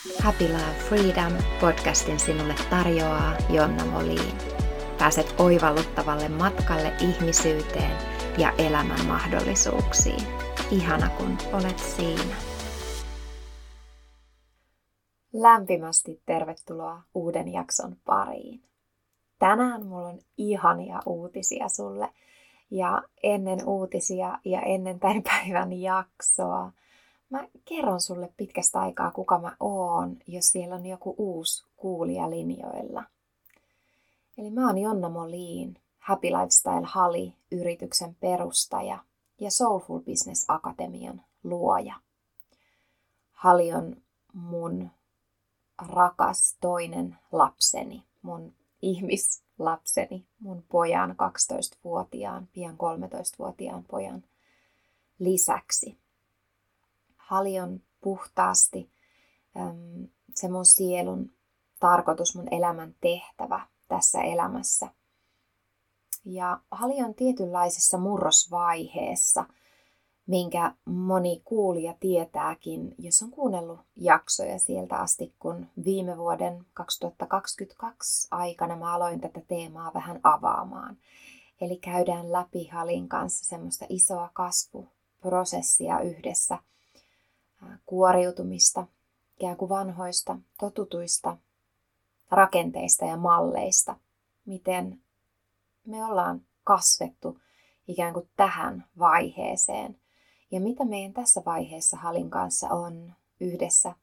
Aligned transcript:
Happy 0.00 0.48
Love 0.48 0.78
Freedom 0.88 1.32
podcastin 1.60 2.20
sinulle 2.20 2.54
tarjoaa 2.70 3.32
Jonna 3.50 3.86
Moliin. 3.86 4.36
Pääset 4.98 5.34
oivalluttavalle 5.38 6.28
matkalle 6.28 6.92
ihmisyyteen 7.00 7.96
ja 8.38 8.52
elämän 8.58 9.06
mahdollisuuksiin. 9.06 10.26
Ihana 10.70 11.08
kun 11.08 11.38
olet 11.52 11.78
siinä. 11.78 12.36
Lämpimästi 15.32 16.22
tervetuloa 16.26 17.02
uuden 17.14 17.52
jakson 17.52 17.96
pariin. 18.04 18.62
Tänään 19.38 19.86
mulla 19.86 20.08
on 20.08 20.18
ihania 20.36 21.00
uutisia 21.06 21.68
sulle. 21.68 22.08
Ja 22.70 23.02
ennen 23.22 23.58
uutisia 23.66 24.38
ja 24.44 24.60
ennen 24.60 25.00
tämän 25.00 25.22
päivän 25.22 25.72
jaksoa 25.72 26.72
Mä 27.30 27.48
kerron 27.64 28.00
sulle 28.00 28.32
pitkästä 28.36 28.80
aikaa, 28.80 29.10
kuka 29.10 29.38
mä 29.38 29.56
oon, 29.60 30.16
jos 30.26 30.48
siellä 30.48 30.74
on 30.74 30.86
joku 30.86 31.14
uusi 31.18 31.64
kuulija 31.76 32.30
linjoilla. 32.30 33.04
Eli 34.38 34.50
mä 34.50 34.66
oon 34.66 34.78
Jonna 34.78 35.08
Molin, 35.08 35.80
Happy 35.98 36.28
Lifestyle 36.28 36.86
Hali 36.86 37.34
yrityksen 37.50 38.14
perustaja 38.14 39.04
ja 39.40 39.50
Soulful 39.50 40.00
Business 40.00 40.44
Akatemian 40.48 41.22
luoja. 41.44 41.94
Hali 43.32 43.72
on 43.72 43.96
mun 44.32 44.90
rakas 45.88 46.56
toinen 46.60 47.18
lapseni, 47.32 48.04
mun 48.22 48.54
ihmislapseni, 48.82 50.26
mun 50.40 50.64
pojan 50.68 51.10
12-vuotiaan, 51.10 52.48
pian 52.52 52.74
13-vuotiaan 52.74 53.84
pojan 53.84 54.24
lisäksi 55.18 55.99
paljon 57.30 57.80
puhtaasti 58.00 58.90
se 60.34 60.48
mun 60.48 60.64
sielun 60.64 61.32
tarkoitus, 61.80 62.36
mun 62.36 62.54
elämän 62.54 62.94
tehtävä 63.00 63.66
tässä 63.88 64.20
elämässä. 64.20 64.88
Ja 66.24 66.60
Hali 66.70 67.02
on 67.02 67.14
tietynlaisessa 67.14 67.98
murrosvaiheessa, 67.98 69.44
minkä 70.26 70.74
moni 70.84 71.42
kuulija 71.44 71.94
tietääkin, 72.00 72.94
jos 72.98 73.22
on 73.22 73.30
kuunnellut 73.30 73.80
jaksoja 73.96 74.58
sieltä 74.58 74.96
asti, 74.96 75.34
kun 75.38 75.66
viime 75.84 76.18
vuoden 76.18 76.66
2022 76.72 78.28
aikana 78.30 78.76
mä 78.76 78.94
aloin 78.94 79.20
tätä 79.20 79.40
teemaa 79.48 79.94
vähän 79.94 80.20
avaamaan. 80.22 80.96
Eli 81.60 81.76
käydään 81.76 82.32
läpi 82.32 82.68
Halin 82.68 83.08
kanssa 83.08 83.44
semmoista 83.44 83.86
isoa 83.88 84.30
kasvuprosessia 84.34 86.00
yhdessä– 86.00 86.58
kuoriutumista, 87.90 88.86
ikään 89.36 89.56
kuin 89.56 89.68
vanhoista, 89.68 90.36
totutuista 90.60 91.36
rakenteista 92.30 93.04
ja 93.04 93.16
malleista, 93.16 93.96
miten 94.44 95.02
me 95.86 96.04
ollaan 96.04 96.40
kasvettu 96.64 97.38
ikään 97.88 98.14
kuin 98.14 98.28
tähän 98.36 98.84
vaiheeseen? 98.98 100.00
Ja 100.50 100.60
mitä 100.60 100.84
meidän 100.84 101.12
tässä 101.12 101.42
vaiheessa 101.46 101.96
Halin 101.96 102.30
kanssa 102.30 102.68
on 102.68 103.12
yhdessä 103.40 103.94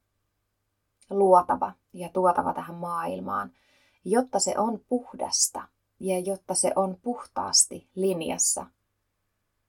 luotava 1.09 1.73
ja 1.93 2.09
tuotava 2.09 2.53
tähän 2.53 2.75
maailmaan, 2.75 3.51
jotta 4.05 4.39
se 4.39 4.57
on 4.57 4.81
puhdasta 4.89 5.67
ja 5.99 6.19
jotta 6.19 6.53
se 6.53 6.71
on 6.75 6.97
puhtaasti 7.01 7.87
linjassa 7.95 8.65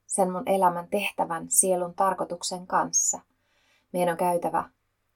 sen 0.07 0.33
mun 0.33 0.49
elämän 0.49 0.89
tehtävän 0.89 1.51
sielun 1.51 1.95
tarkoituksen 1.95 2.67
kanssa– 2.67 3.21
meidän 3.93 4.13
on 4.13 4.19
käytävä 4.19 4.71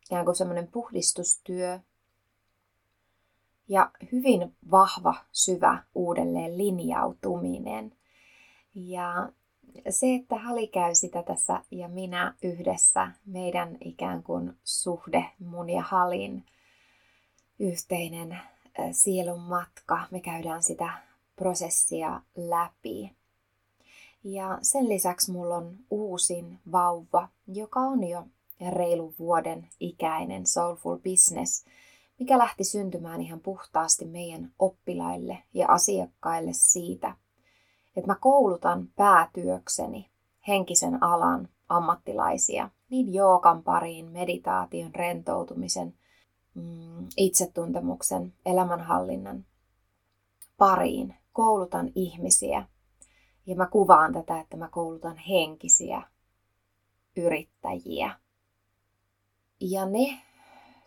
ikään 0.06 0.24
kuin 0.24 0.36
semmoinen 0.36 0.68
puhdistustyö 0.68 1.80
ja 3.68 3.90
hyvin 4.12 4.56
vahva, 4.70 5.14
syvä 5.32 5.84
uudelleen 5.94 6.58
linjautuminen. 6.58 7.96
Ja 8.74 9.28
se, 9.90 10.14
että 10.14 10.38
Hali 10.38 10.66
käy 10.66 10.94
sitä 10.94 11.22
tässä 11.22 11.62
ja 11.70 11.88
minä 11.88 12.34
yhdessä, 12.42 13.08
meidän 13.26 13.76
ikään 13.80 14.22
kuin 14.22 14.52
suhde 14.64 15.24
mun 15.38 15.70
ja 15.70 15.82
Halin 15.82 16.46
yhteinen 17.58 18.38
sielun 18.92 19.40
matka, 19.40 20.06
me 20.10 20.20
käydään 20.20 20.62
sitä 20.62 20.92
prosessia 21.36 22.20
läpi. 22.36 23.16
Ja 24.24 24.58
sen 24.62 24.88
lisäksi 24.88 25.32
mulla 25.32 25.56
on 25.56 25.76
uusin 25.90 26.58
vauva, 26.72 27.28
joka 27.46 27.80
on 27.80 28.04
jo 28.04 28.26
ja 28.62 28.70
reilun 28.70 29.14
vuoden 29.18 29.68
ikäinen 29.80 30.46
Soulful 30.46 30.98
Business, 30.98 31.64
mikä 32.18 32.38
lähti 32.38 32.64
syntymään 32.64 33.20
ihan 33.20 33.40
puhtaasti 33.40 34.04
meidän 34.04 34.52
oppilaille 34.58 35.38
ja 35.54 35.68
asiakkaille 35.68 36.52
siitä, 36.52 37.16
että 37.96 38.06
mä 38.06 38.16
koulutan 38.20 38.88
päätyökseni 38.96 40.10
henkisen 40.48 41.02
alan 41.02 41.48
ammattilaisia 41.68 42.70
niin 42.90 43.14
jookan 43.14 43.62
pariin, 43.62 44.06
meditaation, 44.06 44.94
rentoutumisen, 44.94 45.94
mm, 46.54 47.08
itsetuntemuksen, 47.16 48.34
elämänhallinnan 48.46 49.44
pariin. 50.56 51.14
Koulutan 51.32 51.92
ihmisiä 51.94 52.66
ja 53.46 53.56
mä 53.56 53.66
kuvaan 53.66 54.12
tätä, 54.12 54.40
että 54.40 54.56
mä 54.56 54.68
koulutan 54.68 55.16
henkisiä 55.16 56.02
yrittäjiä. 57.16 58.21
Ja 59.64 59.86
ne 59.86 60.22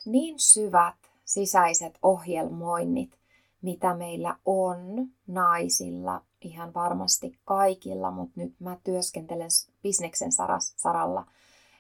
niin 0.06 0.40
syvät 0.40 0.96
sisäiset 1.26 2.00
ohjelmoinnit, 2.02 3.20
mitä 3.62 3.94
meillä 3.94 4.38
on 4.46 5.08
naisilla, 5.28 6.22
ihan 6.42 6.74
varmasti 6.74 7.40
kaikilla, 7.46 8.12
mutta 8.12 8.34
nyt 8.36 8.60
mä 8.60 8.78
työskentelen 8.84 9.50
bisneksen 9.84 10.32
saralla 10.76 11.26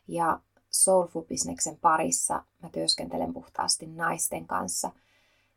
ja 0.08 0.40
soulful-bisneksen 0.70 1.78
parissa 1.82 2.44
mä 2.62 2.70
työskentelen 2.70 3.34
puhtaasti 3.34 3.88
naisten 3.88 4.48
kanssa, 4.48 4.92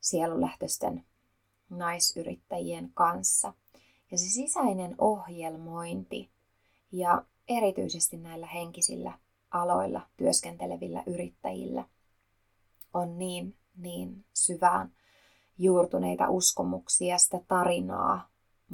sielulähtöisten 0.00 1.04
naisyrittäjien 1.71 2.91
kanssa. 2.94 3.53
Ja 4.10 4.19
se 4.19 4.25
sisäinen 4.25 4.94
ohjelmointi 4.98 6.31
ja 6.93 7.25
erityisesti 7.48 8.16
näillä 8.16 8.47
henkisillä 8.47 9.19
aloilla 9.50 10.00
työskentelevillä 10.16 11.03
yrittäjillä 11.06 11.84
on 12.94 13.19
niin, 13.19 13.56
niin 13.76 14.25
syvään 14.34 14.92
juurtuneita 15.59 16.31
uskomuksia, 16.31 17.19
sitä 17.19 17.41
tarinaa, 17.48 18.28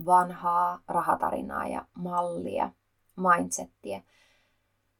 vanhaa 0.07 0.83
rahatarinaa 0.89 1.69
ja 1.69 1.87
mallia, 1.95 2.71
mindsettiä, 3.17 4.03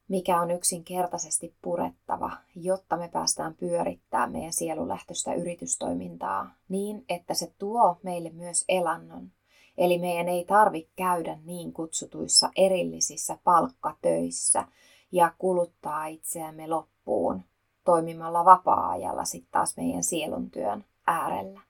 mikä 0.09 0.41
on 0.41 0.51
yksinkertaisesti 0.51 1.55
purettava, 1.63 2.37
jotta 2.57 2.97
me 2.97 3.09
päästään 3.09 3.55
pyörittämään 3.55 4.33
meidän 4.33 4.53
sielulähtöistä 4.53 5.35
yritystoimintaa 5.35 6.55
niin, 6.69 7.05
että 7.09 7.35
se 7.35 7.55
tuo 7.59 7.99
meille 8.03 8.31
myös 8.31 8.65
elannon. 8.69 9.33
Eli 9.79 9.99
meidän 9.99 10.29
ei 10.29 10.45
tarvitse 10.45 10.93
käydä 10.97 11.39
niin 11.45 11.73
kutsutuissa 11.73 12.51
erillisissä 12.57 13.39
palkkatöissä, 13.45 14.65
ja 15.13 15.33
kuluttaa 15.39 16.07
itseämme 16.07 16.67
loppuun 16.67 17.43
toimimalla 17.85 18.45
vapaa-ajalla 18.45 19.25
sitten 19.25 19.53
taas 19.53 19.77
meidän 19.77 20.03
sielun 20.03 20.51
työn 20.51 20.85
äärellä. 21.07 21.61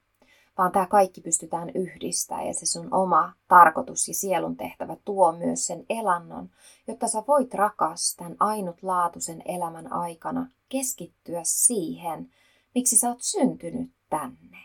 Vaan 0.57 0.71
tämä 0.71 0.85
kaikki 0.85 1.21
pystytään 1.21 1.69
yhdistämään 1.69 2.47
ja 2.47 2.53
se 2.53 2.65
sun 2.65 2.93
oma 2.93 3.33
tarkoitus 3.47 4.07
ja 4.07 4.13
sielun 4.13 4.57
tehtävä 4.57 4.97
tuo 5.05 5.31
myös 5.31 5.67
sen 5.67 5.85
elannon, 5.89 6.49
jotta 6.87 7.07
sä 7.07 7.23
voit 7.27 7.53
rakas 7.53 8.15
tämän 8.15 8.35
ainutlaatuisen 8.39 9.41
elämän 9.45 9.93
aikana 9.93 10.47
keskittyä 10.69 11.41
siihen, 11.43 12.31
miksi 12.75 12.97
sä 12.97 13.09
oot 13.09 13.21
syntynyt 13.21 13.91
tänne. 14.09 14.57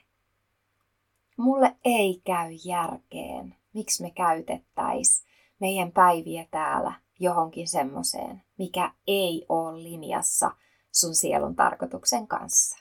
Mulle 1.36 1.76
ei 1.84 2.20
käy 2.24 2.50
järkeen, 2.64 3.54
miksi 3.72 4.02
me 4.02 4.10
käytettäis 4.10 5.24
meidän 5.60 5.92
päiviä 5.92 6.46
täällä 6.50 6.92
johonkin 7.20 7.68
semmoiseen, 7.68 8.42
mikä 8.58 8.92
ei 9.06 9.46
ole 9.48 9.82
linjassa 9.82 10.50
sun 10.92 11.14
sielun 11.14 11.56
tarkoituksen 11.56 12.26
kanssa. 12.26 12.78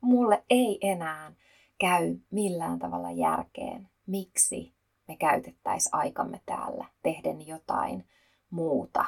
Mulle 0.00 0.44
ei 0.50 0.78
enää 0.80 1.32
käy 1.78 2.16
millään 2.30 2.78
tavalla 2.78 3.10
järkeen, 3.10 3.88
miksi 4.06 4.74
me 5.08 5.16
käytettäisiin 5.16 5.94
aikamme 5.94 6.40
täällä 6.46 6.84
tehden 7.02 7.46
jotain 7.46 8.08
muuta 8.50 9.04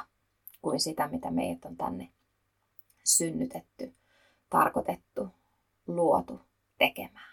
kuin 0.61 0.79
sitä, 0.79 1.07
mitä 1.07 1.31
meidät 1.31 1.65
on 1.65 1.77
tänne 1.77 2.09
synnytetty, 3.03 3.93
tarkoitettu, 4.49 5.27
luotu 5.87 6.39
tekemään. 6.77 7.31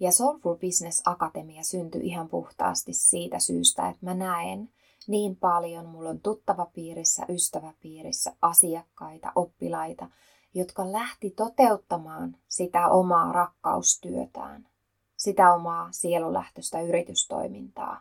Ja 0.00 0.12
Soulful 0.12 0.54
Business 0.54 1.02
Akatemia 1.04 1.62
syntyi 1.62 2.06
ihan 2.06 2.28
puhtaasti 2.28 2.92
siitä 2.92 3.38
syystä, 3.38 3.88
että 3.88 4.06
mä 4.06 4.14
näen, 4.14 4.70
niin 5.06 5.36
paljon. 5.36 5.86
Mulla 5.86 6.10
on 6.10 6.20
tuttava 6.20 6.66
piirissä, 6.66 7.26
ystäväpiirissä, 7.28 8.36
asiakkaita, 8.42 9.32
oppilaita, 9.34 10.08
jotka 10.54 10.92
lähti 10.92 11.30
toteuttamaan 11.30 12.36
sitä 12.48 12.88
omaa 12.88 13.32
rakkaustyötään, 13.32 14.68
sitä 15.16 15.54
omaa 15.54 15.88
sielulähtöistä 15.92 16.80
yritystoimintaa. 16.80 18.00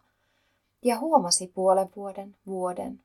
Ja 0.84 1.00
huomasi 1.00 1.48
puolen 1.48 1.90
vuoden, 1.96 2.38
vuoden, 2.46 3.04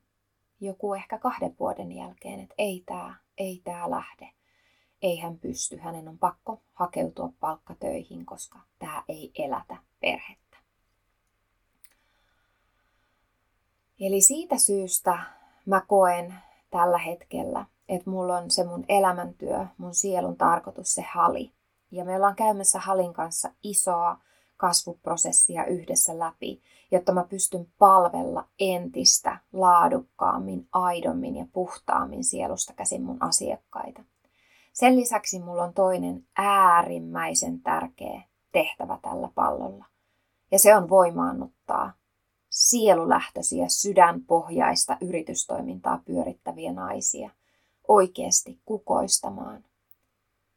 joku 0.59 0.93
ehkä 0.93 1.17
kahden 1.17 1.55
vuoden 1.59 1.91
jälkeen, 1.91 2.39
että 2.39 2.55
ei 2.57 2.83
tämä, 2.85 3.15
ei 3.37 3.61
tämä 3.63 3.89
lähde. 3.89 4.29
Ei 5.01 5.17
hän 5.17 5.39
pysty, 5.39 5.77
hänen 5.77 6.07
on 6.07 6.17
pakko 6.17 6.61
hakeutua 6.73 7.29
palkkatöihin, 7.39 8.25
koska 8.25 8.59
tämä 8.79 9.03
ei 9.07 9.31
elätä 9.37 9.77
perhettä. 9.99 10.44
Eli 13.99 14.21
siitä 14.21 14.57
syystä 14.57 15.19
mä 15.65 15.81
koen 15.87 16.33
tällä 16.69 16.97
hetkellä, 16.97 17.65
että 17.89 18.09
mulla 18.09 18.37
on 18.37 18.51
se 18.51 18.63
mun 18.63 18.85
elämäntyö, 18.89 19.65
mun 19.77 19.93
sielun 19.93 20.37
tarkoitus, 20.37 20.93
se 20.93 21.01
hali. 21.01 21.51
Ja 21.91 22.05
me 22.05 22.15
ollaan 22.15 22.35
käymässä 22.35 22.79
halin 22.79 23.13
kanssa 23.13 23.49
isoa 23.63 24.17
kasvuprosessia 24.57 25.65
yhdessä 25.65 26.19
läpi, 26.19 26.61
jotta 26.91 27.11
mä 27.11 27.23
pystyn 27.23 27.67
palvella 27.79 28.47
entistä 28.59 29.37
laadukkaammin, 29.53 30.67
aidommin 30.71 31.35
ja 31.35 31.45
puhtaammin 31.53 32.23
sielusta 32.23 32.73
käsin 32.73 33.03
mun 33.03 33.23
asiakkaita. 33.23 34.03
Sen 34.73 34.95
lisäksi 34.95 35.39
mulla 35.39 35.63
on 35.63 35.73
toinen 35.73 36.27
äärimmäisen 36.37 37.61
tärkeä 37.61 38.21
tehtävä 38.51 38.99
tällä 39.01 39.29
pallolla. 39.35 39.85
Ja 40.51 40.59
se 40.59 40.75
on 40.75 40.89
voimaannuttaa 40.89 41.93
sielulähtöisiä, 42.55 43.65
sydänpohjaista 43.69 44.97
yritystoimintaa 45.01 46.01
pyörittäviä 46.05 46.73
naisia 46.73 47.29
oikeasti 47.87 48.59
kukoistamaan, 48.65 49.65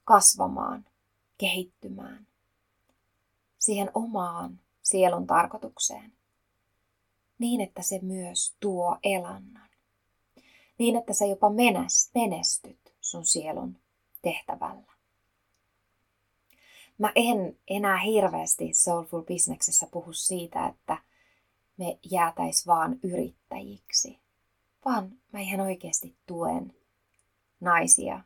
kasvamaan, 0.04 0.84
kehittymään 1.38 2.26
siihen 3.58 3.90
omaan 3.94 4.60
sielun 4.82 5.26
tarkoitukseen. 5.26 6.12
Niin, 7.38 7.60
että 7.60 7.82
se 7.82 7.98
myös 8.02 8.56
tuo 8.60 8.98
elannon. 9.02 9.68
Niin, 10.78 10.96
että 10.96 11.14
sä 11.14 11.26
jopa 11.26 11.50
menestyt 12.14 12.94
sun 13.00 13.26
sielun 13.26 13.76
tehtävällä. 14.22 14.92
Mä 16.98 17.12
en 17.14 17.58
enää 17.68 17.98
hirveästi 17.98 18.74
Soulful 18.74 19.22
Businessissa 19.22 19.86
puhu 19.90 20.12
siitä, 20.12 20.66
että 20.66 21.08
me 21.78 21.98
jäätäis 22.10 22.66
vaan 22.66 22.98
yrittäjiksi, 23.02 24.20
vaan 24.84 25.12
mä 25.32 25.40
ihan 25.40 25.60
oikeasti 25.60 26.16
tuen 26.26 26.74
naisia 27.60 28.20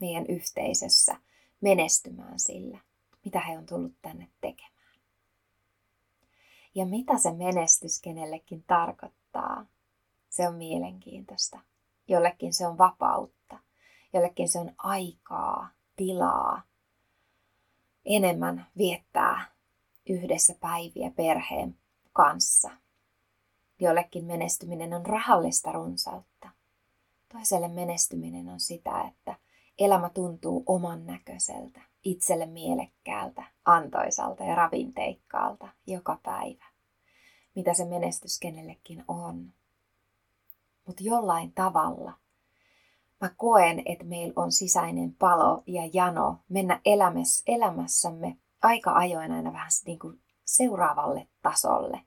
meidän 0.00 0.26
yhteisössä 0.26 1.16
menestymään 1.60 2.38
sillä, 2.38 2.78
mitä 3.24 3.40
he 3.40 3.58
on 3.58 3.66
tullut 3.66 3.94
tänne 4.02 4.28
tekemään. 4.40 4.72
Ja 6.74 6.86
mitä 6.86 7.18
se 7.18 7.32
menestys 7.32 8.00
kenellekin 8.00 8.64
tarkoittaa, 8.66 9.66
se 10.30 10.48
on 10.48 10.54
mielenkiintoista. 10.54 11.60
Jollekin 12.08 12.54
se 12.54 12.66
on 12.66 12.78
vapautta, 12.78 13.58
jollekin 14.12 14.48
se 14.48 14.58
on 14.58 14.74
aikaa, 14.78 15.68
tilaa, 15.96 16.62
enemmän 18.04 18.66
viettää 18.76 19.52
yhdessä 20.06 20.54
päiviä 20.60 21.10
perheen 21.10 21.81
kanssa. 22.12 22.70
Jollekin 23.80 24.24
menestyminen 24.24 24.94
on 24.94 25.06
rahallista 25.06 25.72
runsautta. 25.72 26.48
Toiselle 27.32 27.68
menestyminen 27.68 28.48
on 28.48 28.60
sitä, 28.60 29.00
että 29.00 29.34
elämä 29.78 30.08
tuntuu 30.08 30.62
oman 30.66 31.06
näköiseltä, 31.06 31.80
itselle 32.04 32.46
mielekkäältä, 32.46 33.44
antoisalta 33.64 34.44
ja 34.44 34.54
ravinteikkaalta 34.54 35.68
joka 35.86 36.18
päivä. 36.22 36.64
Mitä 37.54 37.74
se 37.74 37.84
menestys 37.84 38.38
kenellekin 38.38 39.04
on. 39.08 39.52
Mutta 40.86 41.02
jollain 41.02 41.52
tavalla 41.52 42.12
mä 43.20 43.30
koen, 43.36 43.82
että 43.86 44.04
meillä 44.04 44.32
on 44.36 44.52
sisäinen 44.52 45.14
palo 45.14 45.62
ja 45.66 45.82
jano 45.92 46.38
mennä 46.48 46.80
elämässä, 46.84 47.44
elämässämme 47.46 48.36
aika 48.62 48.92
ajoin 48.92 49.32
aina 49.32 49.52
vähän 49.52 49.70
niin 49.86 49.98
kuin 49.98 50.20
seuraavalle 50.44 51.28
tasolle. 51.42 52.00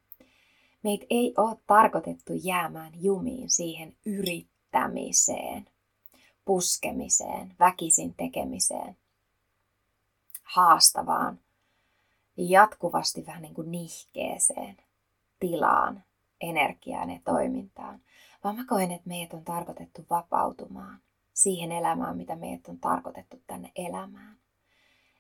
Meitä 0.84 1.06
ei 1.10 1.34
ole 1.38 1.58
tarkoitettu 1.68 2.34
jäämään 2.34 2.94
jumiin 2.96 3.50
siihen 3.50 3.96
yrittämiseen, 4.06 5.66
puskemiseen, 6.46 7.56
väkisin 7.60 8.14
tekemiseen, 8.14 8.98
haastavaan, 10.44 11.40
jatkuvasti 12.38 13.26
vähän 13.26 13.42
niin 13.42 13.54
kuin 13.54 13.72
nihkeeseen 13.72 14.78
tilaan, 15.40 16.04
energiaan 16.42 17.10
ja 17.10 17.20
toimintaan, 17.26 18.02
vaan 18.44 18.56
mä 18.56 18.66
koen, 18.66 18.92
että 18.92 19.10
meidät 19.10 19.34
on 19.34 19.44
tarkoitettu 19.44 20.06
vapautumaan 20.10 21.00
siihen 21.34 21.72
elämään, 21.72 22.18
mitä 22.18 22.36
meidät 22.36 22.68
on 22.68 22.80
tarkoitettu 22.80 23.42
tänne 23.48 23.72
elämään. 23.76 24.38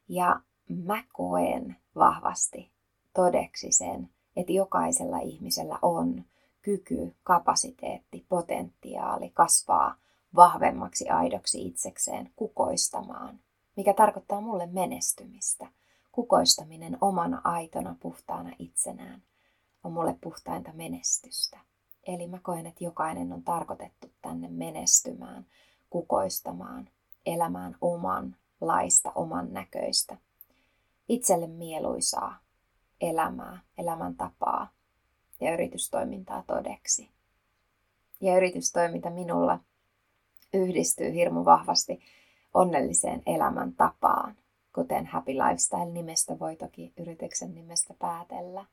Ja 0.07 0.39
mä 0.67 1.03
koen 1.13 1.75
vahvasti 1.95 2.74
todeksi 3.15 3.71
sen, 3.71 4.09
että 4.35 4.51
jokaisella 4.53 5.19
ihmisellä 5.19 5.79
on 5.81 6.25
kyky, 6.61 7.15
kapasiteetti, 7.23 8.25
potentiaali 8.29 9.29
kasvaa 9.29 9.95
vahvemmaksi 10.35 11.09
aidoksi 11.09 11.67
itsekseen 11.67 12.31
kukoistamaan, 12.35 13.39
mikä 13.75 13.93
tarkoittaa 13.93 14.41
mulle 14.41 14.65
menestymistä. 14.65 15.67
Kukoistaminen 16.11 16.97
omana 17.01 17.41
aitona 17.43 17.95
puhtaana 17.99 18.51
itsenään 18.59 19.21
on 19.83 19.91
mulle 19.91 20.17
puhtainta 20.21 20.71
menestystä. 20.73 21.59
Eli 22.07 22.27
mä 22.27 22.39
koen, 22.39 22.65
että 22.65 22.83
jokainen 22.83 23.33
on 23.33 23.43
tarkoitettu 23.43 24.07
tänne 24.21 24.47
menestymään, 24.47 25.45
kukoistamaan, 25.89 26.89
elämään 27.25 27.77
oman 27.81 28.35
laista, 28.61 29.11
oman 29.15 29.53
näköistä, 29.53 30.17
itselle 31.09 31.47
mieluisaa 31.47 32.44
elämää, 33.01 33.59
elämäntapaa 33.77 34.69
ja 35.41 35.53
yritystoimintaa 35.53 36.43
todeksi. 36.47 37.09
Ja 38.21 38.37
yritystoiminta 38.37 39.09
minulla 39.09 39.59
yhdistyy 40.53 41.13
hirmu 41.13 41.45
vahvasti 41.45 41.99
onnelliseen 42.53 43.21
elämäntapaan, 43.25 44.35
kuten 44.75 45.05
Happy 45.05 45.31
Lifestyle-nimestä 45.31 46.39
voi 46.39 46.55
toki 46.55 46.93
yrityksen 46.97 47.55
nimestä 47.55 47.93
päätellä. 47.99 48.65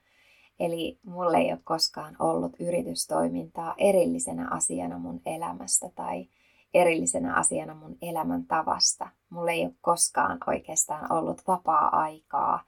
Eli 0.61 0.99
mulle 1.05 1.39
ei 1.39 1.53
ole 1.53 1.61
koskaan 1.65 2.17
ollut 2.19 2.57
yritystoimintaa 2.61 3.75
erillisenä 3.79 4.49
asiana 4.51 4.99
mun 4.99 5.21
elämästä 5.27 5.91
tai 5.95 6.29
erillisenä 6.75 7.35
asiana 7.35 7.75
mun 7.75 7.99
elämäntavasta. 8.03 9.09
Mulle 9.31 9.53
ei 9.53 9.65
ole 9.65 9.75
koskaan 9.81 10.39
oikeastaan 10.47 11.13
ollut 11.13 11.43
vapaa-aikaa 11.47 12.65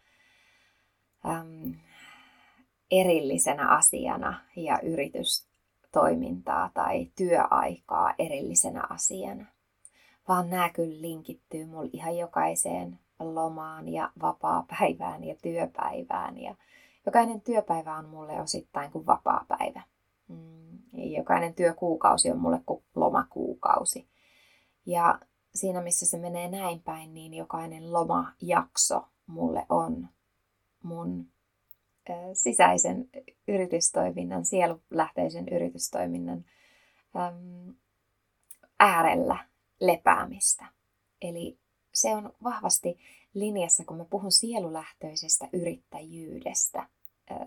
äm, 1.27 1.75
erillisenä 2.91 3.69
asiana 3.69 4.41
ja 4.57 4.79
yritystoimintaa 4.83 6.71
tai 6.75 7.11
työaikaa 7.17 8.15
erillisenä 8.19 8.87
asiana. 8.91 9.47
Vaan 10.29 10.51
nämä 10.51 10.69
kyllä 10.69 11.01
linkittyy 11.01 11.67
mulle 11.67 11.91
ihan 11.93 12.17
jokaiseen 12.19 12.99
lomaan 13.21 13.89
ja 13.89 14.13
vapaa-päivään 14.23 15.25
ja 15.25 15.35
työpäivään. 15.43 16.39
Ja 16.39 16.55
jokainen 17.07 17.41
työpäivä 17.41 17.97
on 17.97 18.09
mulle 18.09 18.41
osittain 18.41 18.91
kuin 18.91 19.07
vapaa-päivä. 19.07 19.83
Mm, 20.29 20.79
jokainen 20.93 21.55
työkuukausi 21.55 22.31
on 22.31 22.39
mulle 22.39 22.61
kuin 22.67 22.85
lomakuukausi. 22.95 24.09
Ja 24.87 25.21
siinä, 25.55 25.81
missä 25.81 26.07
se 26.07 26.19
menee 26.19 26.49
näin 26.49 26.83
päin, 26.83 27.15
niin 27.15 27.35
jokainen 27.35 27.93
lomajakso 27.93 29.09
mulle 29.27 29.67
on 29.69 30.09
mun 30.85 31.29
sisäisen 32.33 33.09
yritystoiminnan, 33.49 34.45
sielulähteisen 34.45 35.49
yritystoiminnan 35.49 36.45
äärellä 38.81 39.49
lepäämistä. 39.81 40.67
Eli 41.23 41.59
se 41.93 42.15
on 42.15 42.33
vahvasti 42.43 42.99
linjassa, 43.35 43.85
kun 43.85 43.97
mä 43.97 44.05
puhun 44.05 44.33
sielulähtöisestä 44.33 45.49
yrittäjyydestä. 45.53 46.89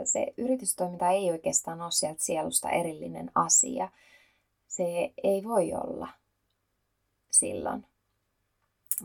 Se 0.03 0.33
yritystoiminta 0.37 1.09
ei 1.09 1.31
oikeastaan 1.31 1.81
ole 1.81 1.91
sieltä 1.91 2.23
sielusta 2.23 2.69
erillinen 2.69 3.31
asia. 3.35 3.89
Se 4.67 5.13
ei 5.23 5.43
voi 5.43 5.73
olla 5.73 6.07
silloin. 7.31 7.85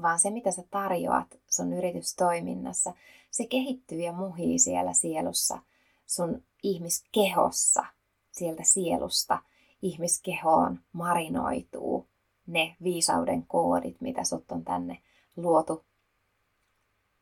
Vaan 0.02 0.18
se, 0.18 0.30
mitä 0.30 0.50
sä 0.50 0.62
tarjoat 0.70 1.38
sun 1.48 1.72
yritystoiminnassa, 1.72 2.94
se 3.30 3.46
kehittyy 3.46 4.00
ja 4.00 4.12
muhii 4.12 4.58
siellä 4.58 4.92
sielussa, 4.92 5.58
sun 6.06 6.42
ihmiskehossa, 6.62 7.84
sieltä 8.32 8.62
sielusta 8.62 9.38
ihmiskehoon 9.82 10.80
marinoituu 10.92 12.06
ne 12.46 12.76
viisauden 12.82 13.46
koodit, 13.46 14.00
mitä 14.00 14.24
sut 14.24 14.52
on 14.52 14.64
tänne 14.64 15.02
luotu 15.36 15.84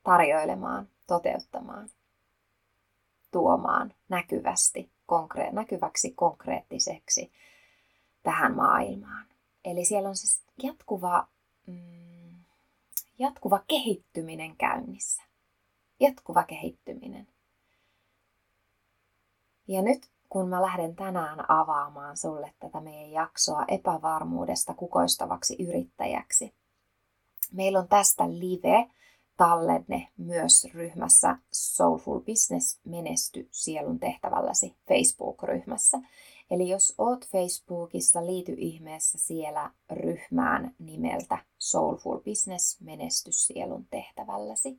tarjoilemaan, 0.02 0.88
toteuttamaan, 1.06 1.88
tuomaan 3.30 3.94
näkyvästi, 4.08 4.90
konkre- 5.06 5.52
näkyväksi 5.52 6.10
konkreettiseksi 6.10 7.32
tähän 8.22 8.56
maailmaan. 8.56 9.26
Eli 9.64 9.84
siellä 9.84 10.08
on 10.08 10.16
siis 10.16 10.42
jatkuva, 10.62 11.26
mm, 11.66 12.09
jatkuva 13.20 13.64
kehittyminen 13.68 14.56
käynnissä. 14.56 15.22
Jatkuva 16.00 16.42
kehittyminen. 16.42 17.26
Ja 19.68 19.82
nyt 19.82 20.10
kun 20.28 20.48
mä 20.48 20.62
lähden 20.62 20.96
tänään 20.96 21.50
avaamaan 21.50 22.16
sulle 22.16 22.54
tätä 22.58 22.80
meidän 22.80 23.10
jaksoa 23.10 23.64
epävarmuudesta 23.68 24.74
kukoistavaksi 24.74 25.56
yrittäjäksi, 25.62 26.54
meillä 27.52 27.78
on 27.78 27.88
tästä 27.88 28.30
live 28.30 28.90
tallenne 29.36 30.08
myös 30.16 30.68
ryhmässä 30.74 31.36
Soulful 31.52 32.20
Business 32.20 32.80
Menesty 32.84 33.48
sielun 33.50 34.00
tehtävälläsi 34.00 34.76
Facebook-ryhmässä. 34.88 35.98
Eli 36.50 36.68
jos 36.68 36.94
oot 36.98 37.26
Facebookissa, 37.26 38.26
liity 38.26 38.54
ihmeessä 38.58 39.18
siellä 39.18 39.70
ryhmään 39.90 40.74
nimeltä 40.78 41.38
Soulful 41.58 42.18
Business 42.18 42.80
Menesty 42.80 43.32
sielun 43.32 43.86
tehtävälläsi. 43.90 44.78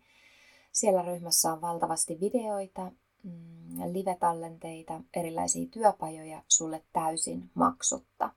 Siellä 0.71 1.01
ryhmässä 1.01 1.53
on 1.53 1.61
valtavasti 1.61 2.19
videoita, 2.19 2.91
mm, 3.23 3.93
live-tallenteita, 3.93 5.01
erilaisia 5.15 5.67
työpajoja 5.71 6.43
sulle 6.47 6.83
täysin 6.93 7.51
maksutta. 7.53 8.29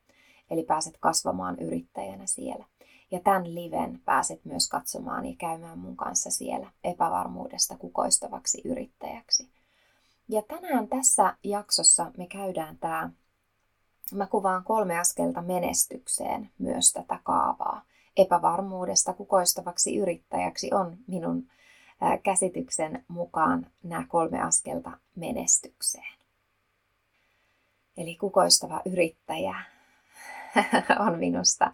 Eli 0.50 0.62
pääset 0.62 0.96
kasvamaan 1.00 1.58
yrittäjänä 1.58 2.26
siellä. 2.26 2.64
Ja 3.10 3.20
tämän 3.20 3.54
liven 3.54 4.00
pääset 4.04 4.44
myös 4.44 4.68
katsomaan 4.68 5.26
ja 5.26 5.34
käymään 5.38 5.78
mun 5.78 5.96
kanssa 5.96 6.30
siellä 6.30 6.70
epävarmuudesta 6.84 7.76
kukoistavaksi 7.76 8.62
yrittäjäksi. 8.64 9.48
Ja 10.28 10.42
tänään 10.42 10.88
tässä 10.88 11.36
jaksossa 11.44 12.12
me 12.16 12.26
käydään 12.26 12.78
tämä, 12.78 13.10
mä 14.12 14.26
kuvaan 14.26 14.64
kolme 14.64 14.98
askelta 14.98 15.42
menestykseen 15.42 16.50
myös 16.58 16.92
tätä 16.92 17.18
kaavaa. 17.24 17.82
Epävarmuudesta 18.16 19.12
kukoistavaksi 19.12 19.96
yrittäjäksi 19.96 20.70
on 20.74 20.96
minun 21.06 21.46
käsityksen 22.22 23.04
mukaan 23.08 23.66
nämä 23.82 24.04
kolme 24.08 24.42
askelta 24.42 24.90
menestykseen. 25.16 26.18
Eli 27.96 28.16
kukoistava 28.16 28.82
yrittäjä 28.84 29.54
on 31.06 31.18
minusta 31.18 31.72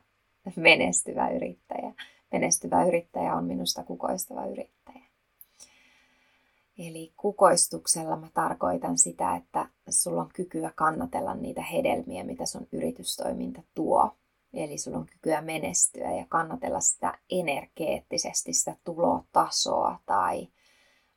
menestyvä 0.56 1.28
yrittäjä. 1.28 1.92
Menestyvä 2.32 2.84
yrittäjä 2.84 3.34
on 3.34 3.44
minusta 3.44 3.84
kukoistava 3.84 4.46
yrittäjä. 4.46 4.99
Eli 6.88 7.12
kukoistuksella 7.16 8.16
mä 8.16 8.28
tarkoitan 8.34 8.98
sitä, 8.98 9.36
että 9.36 9.68
sulla 9.88 10.20
on 10.20 10.30
kykyä 10.34 10.72
kannatella 10.76 11.34
niitä 11.34 11.62
hedelmiä, 11.62 12.24
mitä 12.24 12.46
sun 12.46 12.66
yritystoiminta 12.72 13.62
tuo. 13.74 14.16
Eli 14.52 14.78
sulla 14.78 14.98
on 14.98 15.06
kykyä 15.06 15.40
menestyä 15.40 16.12
ja 16.12 16.26
kannatella 16.28 16.80
sitä 16.80 17.18
energeettisesti, 17.30 18.52
sitä 18.52 18.76
tulotasoa 18.84 19.98
tai 20.06 20.48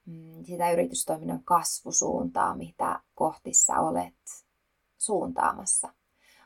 mm, 0.05 0.43
sitä 0.43 0.71
yritystoiminnan 0.71 1.43
kasvusuuntaa, 1.43 2.55
mitä 2.55 2.99
kohti 3.15 3.53
sä 3.53 3.79
olet 3.79 4.45
suuntaamassa. 4.97 5.93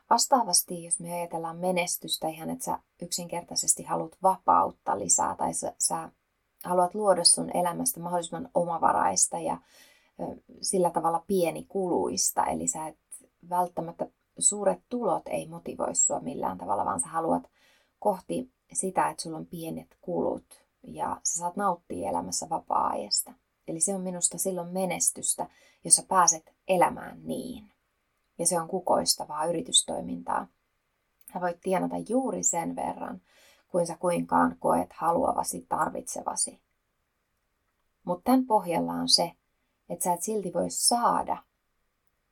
Vastaavasti, 0.10 0.84
jos 0.84 1.00
me 1.00 1.14
ajatellaan 1.14 1.58
menestystä 1.58 2.28
ihan, 2.28 2.50
että 2.50 2.66
sä 2.66 2.80
yksinkertaisesti 3.02 3.84
haluat 3.84 4.18
vapautta 4.24 5.00
lisää 5.00 5.36
tai 5.36 5.54
sä, 5.54 5.76
sä 5.80 6.12
haluat 6.68 6.96
luoda 6.96 7.24
sun 7.24 7.58
elämästä 7.58 8.00
mahdollisimman 8.00 8.50
omavaraista 8.54 9.40
ja 9.40 9.58
sillä 10.62 10.90
tavalla 10.90 11.24
pieni 11.28 11.66
kuluista, 11.70 12.46
eli 12.46 12.68
sä 12.68 12.88
et 12.88 12.98
välttämättä 13.50 14.08
suuret 14.40 14.80
tulot 14.90 15.28
ei 15.28 15.48
motivoi 15.48 15.96
sua 15.96 16.20
millään 16.20 16.58
tavalla, 16.58 16.86
vaan 16.86 17.00
sä 17.00 17.08
haluat 17.08 17.44
kohti 18.00 18.52
sitä, 18.74 19.10
että 19.10 19.24
sulla 19.24 19.38
on 19.38 19.46
pienet 19.46 19.98
kulut 20.02 20.66
ja 20.84 21.20
sä 21.24 21.40
saat 21.40 21.56
nauttia 21.56 22.10
elämässä 22.10 22.50
vapaa-ajasta. 22.50 23.34
Eli 23.68 23.80
se 23.80 23.96
on 23.96 24.02
minusta 24.02 24.38
silloin 24.38 24.68
menestystä, 24.68 25.50
jos 25.84 25.96
sä 25.96 26.04
pääset 26.08 26.54
elämään 26.68 27.20
niin 27.24 27.72
ja 28.40 28.48
se 28.48 28.60
on 28.60 28.68
kukoistavaa 28.68 29.46
yritystoimintaa. 29.46 30.48
Sä 31.34 31.42
voit 31.42 31.62
tienata 31.62 31.96
juuri 32.10 32.44
sen 32.44 32.76
verran, 32.76 33.22
kuin 33.78 33.88
sä 33.88 33.98
kuinkaan 33.98 34.56
koet 34.60 34.94
haluavasi 34.94 35.66
tarvitsevasi. 35.70 36.60
Mutta 38.04 38.24
tämän 38.24 38.46
pohjalla 38.46 38.92
on 38.92 39.10
se, 39.10 39.32
että 39.90 40.04
sä 40.04 40.14
et 40.14 40.24
silti 40.24 40.54
voi 40.54 40.70
saada 40.70 41.38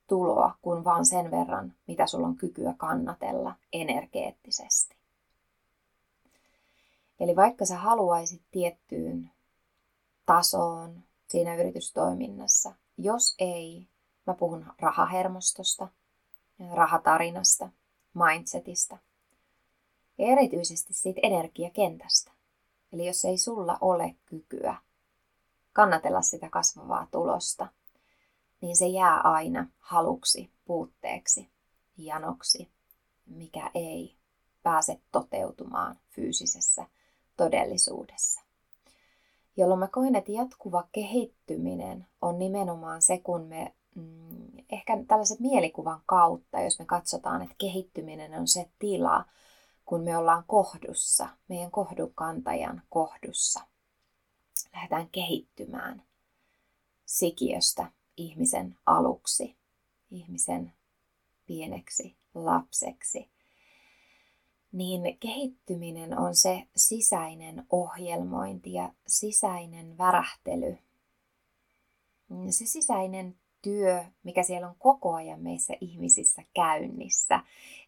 tuloa 0.08 0.56
kuin 0.62 0.84
vaan 0.84 1.06
sen 1.06 1.32
verran, 1.32 1.74
mitä 1.88 2.08
sulla 2.08 2.28
on 2.28 2.36
kykyä 2.36 2.74
kannatella 2.78 3.56
energeettisesti. 3.74 4.96
Eli 7.20 7.36
vaikka 7.36 7.66
sä 7.66 7.78
haluaisit 7.78 8.42
tiettyyn 8.52 9.32
tasoon 10.26 11.04
siinä 11.28 11.56
yritystoiminnassa, 11.56 12.74
jos 12.98 13.36
ei 13.40 13.88
Mä 14.28 14.34
puhun 14.34 14.66
rahahermostosta, 14.80 15.88
rahatarinasta, 16.74 17.70
mindsetista 18.14 18.98
ja 20.18 20.28
erityisesti 20.28 20.94
siitä 20.94 21.20
energiakentästä. 21.24 22.32
Eli 22.94 23.08
jos 23.08 23.26
ei 23.26 23.38
sulla 23.38 23.78
ole 23.82 24.16
kykyä 24.26 24.76
kannatella 25.74 26.22
sitä 26.22 26.50
kasvavaa 26.50 27.08
tulosta, 27.12 27.68
niin 28.62 28.78
se 28.78 28.88
jää 28.88 29.22
aina 29.22 29.68
haluksi, 29.80 30.52
puutteeksi, 30.66 31.50
janoksi, 31.98 32.72
mikä 33.26 33.72
ei 33.74 34.16
pääse 34.64 35.00
toteutumaan 35.12 36.00
fyysisessä 36.10 36.86
todellisuudessa. 37.38 38.42
Jolloin 39.58 39.80
mä 39.80 39.88
koen, 39.88 40.16
että 40.16 40.32
jatkuva 40.32 40.88
kehittyminen 40.92 42.08
on 42.22 42.40
nimenomaan 42.40 43.02
se, 43.02 43.18
kun 43.18 43.42
me 43.42 43.74
mm, 43.96 44.48
ehkä 44.72 44.98
tällaiset 45.08 45.40
mielikuvan 45.40 46.02
kautta, 46.06 46.62
jos 46.62 46.80
me 46.80 46.86
katsotaan, 46.86 47.42
että 47.42 47.56
kehittyminen 47.58 48.34
on 48.40 48.48
se 48.48 48.70
tila, 48.80 49.26
kun 49.86 50.02
me 50.02 50.18
ollaan 50.18 50.44
kohdussa, 50.48 51.30
meidän 51.48 51.72
kohdunkantajan 51.72 52.82
kohdussa. 52.90 53.62
Lähdetään 54.74 55.10
kehittymään 55.10 56.04
sikiöstä 57.06 57.92
ihmisen 58.18 58.78
aluksi, 58.86 59.56
ihmisen 60.12 60.74
pieneksi 61.46 62.16
lapseksi. 62.34 63.30
Niin 64.72 65.18
kehittyminen 65.20 66.20
on 66.20 66.36
se 66.36 66.68
sisäinen 66.76 67.66
ohjelmointi 67.70 68.74
ja 68.74 68.94
sisäinen 69.08 69.98
värähtely, 69.98 70.78
se 72.50 72.66
sisäinen 72.66 73.38
työ, 73.66 74.04
mikä 74.24 74.44
siellä 74.44 74.68
on 74.68 74.76
koko 74.80 75.14
ajan 75.14 75.42
meissä 75.42 75.74
ihmisissä 75.82 76.44
käynnissä. 76.54 77.40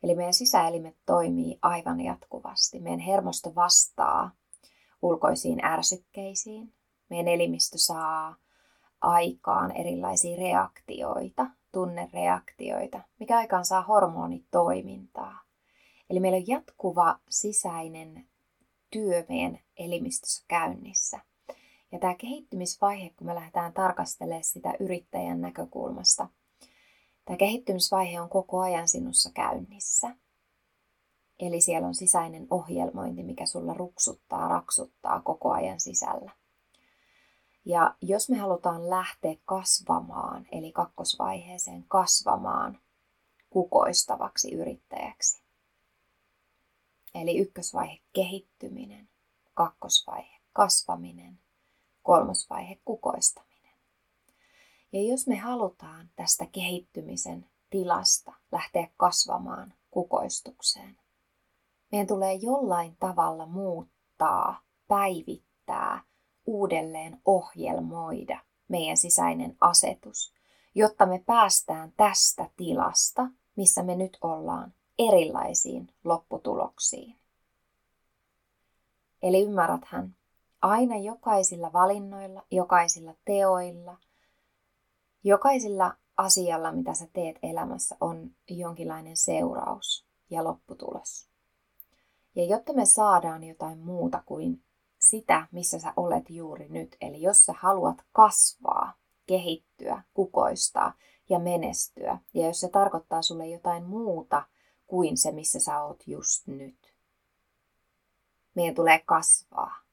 Eli 0.03 0.15
meidän 0.15 0.33
sisäelimet 0.33 0.95
toimii 1.05 1.59
aivan 1.61 2.01
jatkuvasti. 2.01 2.79
Meidän 2.79 2.99
hermosto 2.99 3.55
vastaa 3.55 4.31
ulkoisiin 5.01 5.65
ärsykkeisiin. 5.65 6.73
Meidän 7.09 7.27
elimistö 7.27 7.77
saa 7.77 8.35
aikaan 9.01 9.71
erilaisia 9.71 10.37
reaktioita, 10.37 11.45
tunnereaktioita, 11.71 13.01
mikä 13.19 13.37
aikaan 13.37 13.65
saa 13.65 13.81
hormonitoimintaa. 13.81 15.41
Eli 16.09 16.19
meillä 16.19 16.37
on 16.37 16.47
jatkuva 16.47 17.19
sisäinen 17.29 18.27
työ 18.91 19.25
meidän 19.29 19.59
elimistössä 19.77 20.45
käynnissä. 20.47 21.19
Ja 21.91 21.99
tämä 21.99 22.15
kehittymisvaihe, 22.15 23.09
kun 23.09 23.27
me 23.27 23.35
lähdetään 23.35 23.73
tarkastelemaan 23.73 24.43
sitä 24.43 24.73
yrittäjän 24.79 25.41
näkökulmasta, 25.41 26.27
tämä 27.25 27.37
kehittymisvaihe 27.37 28.21
on 28.21 28.29
koko 28.29 28.59
ajan 28.59 28.87
sinussa 28.87 29.31
käynnissä. 29.33 30.15
Eli 31.39 31.61
siellä 31.61 31.87
on 31.87 31.95
sisäinen 31.95 32.47
ohjelmointi, 32.49 33.23
mikä 33.23 33.45
sulla 33.45 33.73
ruksuttaa, 33.73 34.47
raksuttaa 34.47 35.21
koko 35.21 35.51
ajan 35.51 35.79
sisällä. 35.79 36.31
Ja 37.65 37.95
jos 38.01 38.29
me 38.29 38.37
halutaan 38.37 38.89
lähteä 38.89 39.35
kasvamaan, 39.45 40.47
eli 40.51 40.71
kakkosvaiheeseen 40.71 41.85
kasvamaan 41.87 42.79
kukoistavaksi 43.49 44.53
yrittäjäksi, 44.53 45.43
eli 47.15 47.37
ykkösvaihe 47.37 47.99
kehittyminen, 48.13 49.09
kakkosvaihe 49.53 50.37
kasvaminen, 50.53 51.39
kolmas 52.07 52.49
vaihe 52.49 52.79
kukoistaminen. 52.85 53.73
Ja 54.91 55.01
jos 55.01 55.27
me 55.27 55.35
halutaan 55.37 56.09
tästä 56.15 56.45
kehittymisen 56.45 57.49
tilasta 57.69 58.33
lähteä 58.51 58.87
kasvamaan 58.97 59.73
kukoistukseen, 59.91 60.97
Meidän 61.91 62.07
tulee 62.07 62.33
jollain 62.33 62.95
tavalla 62.99 63.45
muuttaa, 63.45 64.61
päivittää, 64.87 66.03
uudelleen 66.45 67.21
ohjelmoida 67.25 68.39
meidän 68.67 68.97
sisäinen 68.97 69.57
asetus, 69.61 70.33
jotta 70.75 71.05
me 71.05 71.23
päästään 71.25 71.93
tästä 71.97 72.49
tilasta, 72.57 73.27
missä 73.55 73.83
me 73.83 73.95
nyt 73.95 74.17
ollaan, 74.21 74.73
erilaisiin 74.99 75.93
lopputuloksiin. 76.03 77.15
Eli 79.21 79.43
ymmärräthän, 79.43 80.15
aina 80.69 80.97
jokaisilla 80.97 81.73
valinnoilla, 81.73 82.43
jokaisilla 82.51 83.13
teoilla, 83.25 83.97
jokaisilla 85.23 85.95
asialla, 86.17 86.71
mitä 86.71 86.93
sä 86.93 87.07
teet 87.13 87.39
elämässä, 87.43 87.97
on 88.01 88.31
jonkinlainen 88.49 89.17
seuraus 89.17 90.05
ja 90.29 90.43
lopputulos. 90.43 91.29
Ja 92.35 92.45
jotta 92.45 92.73
me 92.73 92.85
saadaan 92.85 93.43
jotain 93.43 93.79
muuta 93.79 94.23
kuin 94.25 94.63
sitä, 94.99 95.47
missä 95.51 95.79
sä 95.79 95.93
olet 95.95 96.29
juuri 96.29 96.69
nyt, 96.69 96.97
eli 97.01 97.21
jos 97.21 97.45
sä 97.45 97.53
haluat 97.57 97.97
kasvaa, 98.11 98.93
kehittyä, 99.25 100.03
kukoistaa 100.13 100.93
ja 101.29 101.39
menestyä, 101.39 102.17
ja 102.33 102.47
jos 102.47 102.59
se 102.59 102.69
tarkoittaa 102.69 103.21
sulle 103.21 103.47
jotain 103.47 103.83
muuta 103.83 104.45
kuin 104.87 105.17
se, 105.17 105.31
missä 105.31 105.59
sä 105.59 105.83
oot 105.83 106.03
just 106.07 106.47
nyt, 106.47 106.93
meidän 108.55 108.75
tulee 108.75 108.99
kasvaa. 109.05 109.86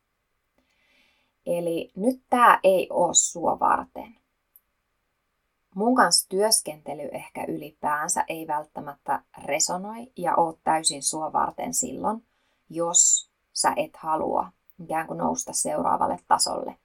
Eli 1.46 1.92
nyt 1.96 2.22
tämä 2.30 2.60
ei 2.62 2.86
ole 2.90 3.14
sua 3.14 3.60
varten. 3.60 4.16
Mun 5.74 5.94
kanssa 5.94 6.28
työskentely 6.28 7.08
ehkä 7.12 7.44
ylipäänsä 7.48 8.24
ei 8.28 8.46
välttämättä 8.46 9.22
resonoi 9.44 10.12
ja 10.16 10.36
oot 10.36 10.58
täysin 10.64 11.02
sua 11.02 11.32
varten 11.32 11.74
silloin, 11.74 12.24
jos 12.70 13.30
sä 13.52 13.72
et 13.76 13.96
halua 13.96 14.52
ikään 14.84 15.06
kuin 15.06 15.18
nousta 15.18 15.52
seuraavalle 15.52 16.18
tasolle 16.28 16.78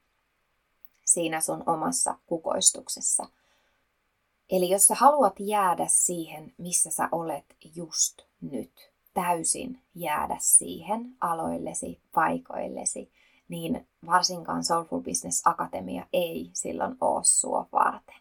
siinä 1.06 1.42
sun 1.42 1.64
omassa 1.66 2.18
kukoistuksessa. 2.26 3.28
Eli 4.50 4.70
jos 4.70 4.88
sä 4.88 4.96
haluat 4.96 5.34
jäädä 5.40 5.86
siihen, 5.88 6.54
missä 6.58 6.92
sä 6.92 7.10
olet 7.12 7.46
just 7.76 8.22
nyt, 8.42 8.92
täysin 9.14 9.82
jäädä 9.96 10.38
siihen 10.40 11.18
aloillesi, 11.22 12.02
paikoillesi, 12.12 13.12
niin 13.50 13.88
varsinkaan 14.06 14.64
Soulful 14.64 15.02
Business 15.02 15.42
Akatemia 15.46 16.06
ei 16.14 16.50
silloin 16.54 16.96
ole 17.02 17.24
sua 17.24 17.68
varten 17.72 18.16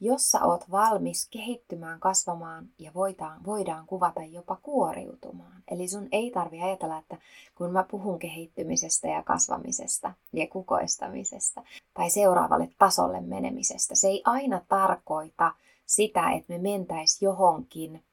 jos 0.00 0.30
sä 0.30 0.44
oot 0.44 0.70
valmis 0.70 1.28
kehittymään, 1.30 2.00
kasvamaan 2.00 2.68
ja 2.78 2.90
voidaan, 2.94 3.44
voidaan 3.44 3.86
kuvata 3.86 4.22
jopa 4.22 4.56
kuoriutumaan. 4.62 5.62
Eli 5.70 5.88
sun 5.88 6.08
ei 6.12 6.30
tarvi 6.30 6.62
ajatella, 6.62 6.98
että 6.98 7.18
kun 7.54 7.72
mä 7.72 7.84
puhun 7.90 8.18
kehittymisestä 8.18 9.08
ja 9.08 9.22
kasvamisesta 9.22 10.12
ja 10.32 10.46
kukoistamisesta 10.46 11.62
tai 11.94 12.10
seuraavalle 12.10 12.68
tasolle 12.78 13.20
menemisestä, 13.20 13.94
se 13.94 14.08
ei 14.08 14.22
aina 14.24 14.60
tarkoita 14.68 15.52
sitä, 15.86 16.30
että 16.30 16.52
me 16.52 16.58
mentäis 16.58 17.22
johonkin 17.22 18.04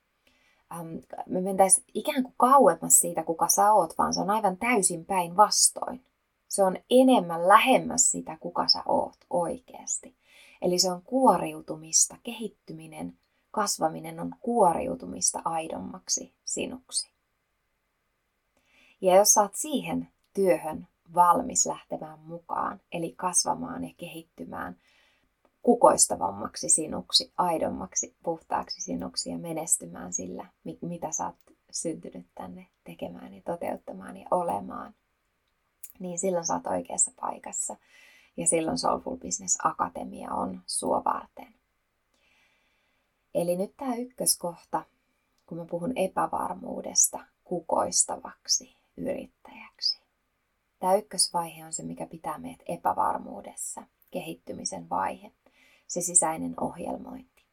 me 1.26 1.42
mentäis 1.42 1.84
ikään 1.94 2.24
kuin 2.24 2.34
kauemmas 2.38 3.00
siitä, 3.00 3.24
kuka 3.24 3.48
sä 3.48 3.74
oot, 3.74 3.98
vaan 3.98 4.14
se 4.14 4.22
on 4.22 4.30
aivan 4.30 4.58
täysin 4.58 5.06
päinvastoin. 5.06 6.06
Se 6.52 6.64
on 6.64 6.78
enemmän 6.90 7.48
lähemmäs 7.48 8.12
sitä, 8.12 8.38
kuka 8.40 8.68
sä 8.68 8.84
oot 8.86 9.18
oikeasti. 9.30 10.16
Eli 10.62 10.80
se 10.80 10.92
on 10.92 11.02
kuoriutumista, 11.02 12.18
kehittyminen, 12.24 13.18
kasvaminen 13.52 14.20
on 14.20 14.36
kuoriutumista 14.40 15.42
aidommaksi 15.46 16.34
sinuksi. 16.46 17.10
Ja 19.02 19.16
jos 19.16 19.34
saat 19.34 19.56
siihen 19.56 20.08
työhön 20.34 20.88
valmis 21.16 21.66
lähtemään 21.66 22.20
mukaan, 22.20 22.82
eli 22.92 23.14
kasvamaan 23.18 23.84
ja 23.84 23.94
kehittymään 23.98 24.76
kukoistavammaksi 25.62 26.70
sinuksi, 26.70 27.34
aidommaksi, 27.38 28.16
puhtaaksi 28.24 28.82
sinuksi 28.82 29.30
ja 29.30 29.38
menestymään 29.38 30.14
sillä, 30.14 30.46
mitä 30.82 31.12
sä 31.12 31.26
oot 31.26 31.58
syntynyt 31.72 32.28
tänne 32.36 32.68
tekemään 32.84 33.34
ja 33.34 33.42
toteuttamaan 33.46 34.18
ja 34.18 34.28
olemaan, 34.32 34.94
niin 36.02 36.20
silloin 36.20 36.46
sä 36.46 36.54
oot 36.54 36.68
oikeassa 36.68 37.12
paikassa 37.22 37.76
ja 38.38 38.48
silloin 38.48 38.78
Soulful 38.78 39.18
Business 39.18 39.58
Akatemia 39.64 40.32
on 40.34 40.62
sua 40.66 41.04
varten. 41.04 41.54
Eli 43.34 43.56
nyt 43.56 43.74
tämä 43.78 43.96
ykköskohta, 43.96 44.86
kun 45.46 45.58
mä 45.58 45.66
puhun 45.66 45.98
epävarmuudesta 45.98 47.20
kukoistavaksi 47.44 48.76
yrittäjäksi. 48.98 50.02
Tämä 50.80 50.96
ykkösvaihe 50.96 51.66
on 51.66 51.74
se, 51.74 51.84
mikä 51.84 52.06
pitää 52.06 52.38
meidät 52.38 52.62
epävarmuudessa, 52.68 53.84
kehittymisen 54.12 54.90
vaihe, 54.90 55.32
se 55.88 56.02
sisäinen 56.02 56.54
ohjelmointi. 56.62 57.46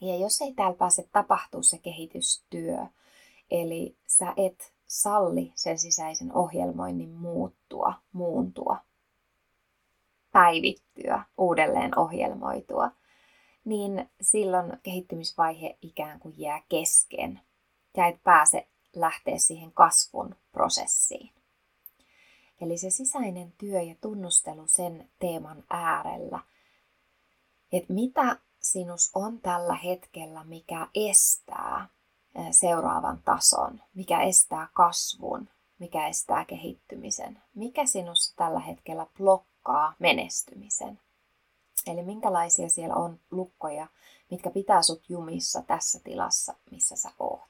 Ja 0.00 0.16
jos 0.16 0.40
ei 0.40 0.54
täällä 0.54 0.76
pääse 0.76 1.08
tapahtuu 1.12 1.62
se 1.62 1.78
kehitystyö, 1.78 2.86
eli 3.50 3.96
sä 4.06 4.34
et 4.36 4.72
salli 4.88 5.52
sen 5.54 5.78
sisäisen 5.78 6.32
ohjelmoinnin 6.32 7.10
muuttua, 7.10 7.94
muuntua, 8.12 8.76
päivittyä, 10.32 11.24
uudelleen 11.38 11.98
ohjelmoitua, 11.98 12.90
niin 13.64 14.10
silloin 14.20 14.72
kehittymisvaihe 14.82 15.78
ikään 15.82 16.20
kuin 16.20 16.34
jää 16.38 16.62
kesken 16.68 17.40
ja 17.96 18.06
et 18.06 18.22
pääse 18.24 18.68
lähteä 18.96 19.38
siihen 19.38 19.72
kasvun 19.72 20.36
prosessiin. 20.52 21.32
Eli 22.60 22.78
se 22.78 22.90
sisäinen 22.90 23.52
työ 23.58 23.80
ja 23.80 23.94
tunnustelu 24.00 24.66
sen 24.66 25.10
teeman 25.18 25.64
äärellä, 25.70 26.40
että 27.72 27.92
mitä 27.92 28.36
sinus 28.62 29.10
on 29.14 29.40
tällä 29.40 29.74
hetkellä, 29.74 30.44
mikä 30.44 30.88
estää 30.94 31.88
seuraavan 32.50 33.22
tason, 33.24 33.82
mikä 33.94 34.22
estää 34.22 34.68
kasvun, 34.72 35.48
mikä 35.78 36.08
estää 36.08 36.44
kehittymisen, 36.44 37.42
mikä 37.54 37.86
sinussa 37.86 38.36
tällä 38.36 38.60
hetkellä 38.60 39.06
blokkaa 39.16 39.94
menestymisen. 39.98 41.00
Eli 41.86 42.02
minkälaisia 42.02 42.68
siellä 42.68 42.94
on 42.94 43.20
lukkoja, 43.30 43.86
mitkä 44.30 44.50
pitää 44.50 44.82
sut 44.82 45.02
jumissa 45.08 45.62
tässä 45.62 46.00
tilassa, 46.04 46.54
missä 46.70 46.96
sä 46.96 47.10
oot. 47.18 47.48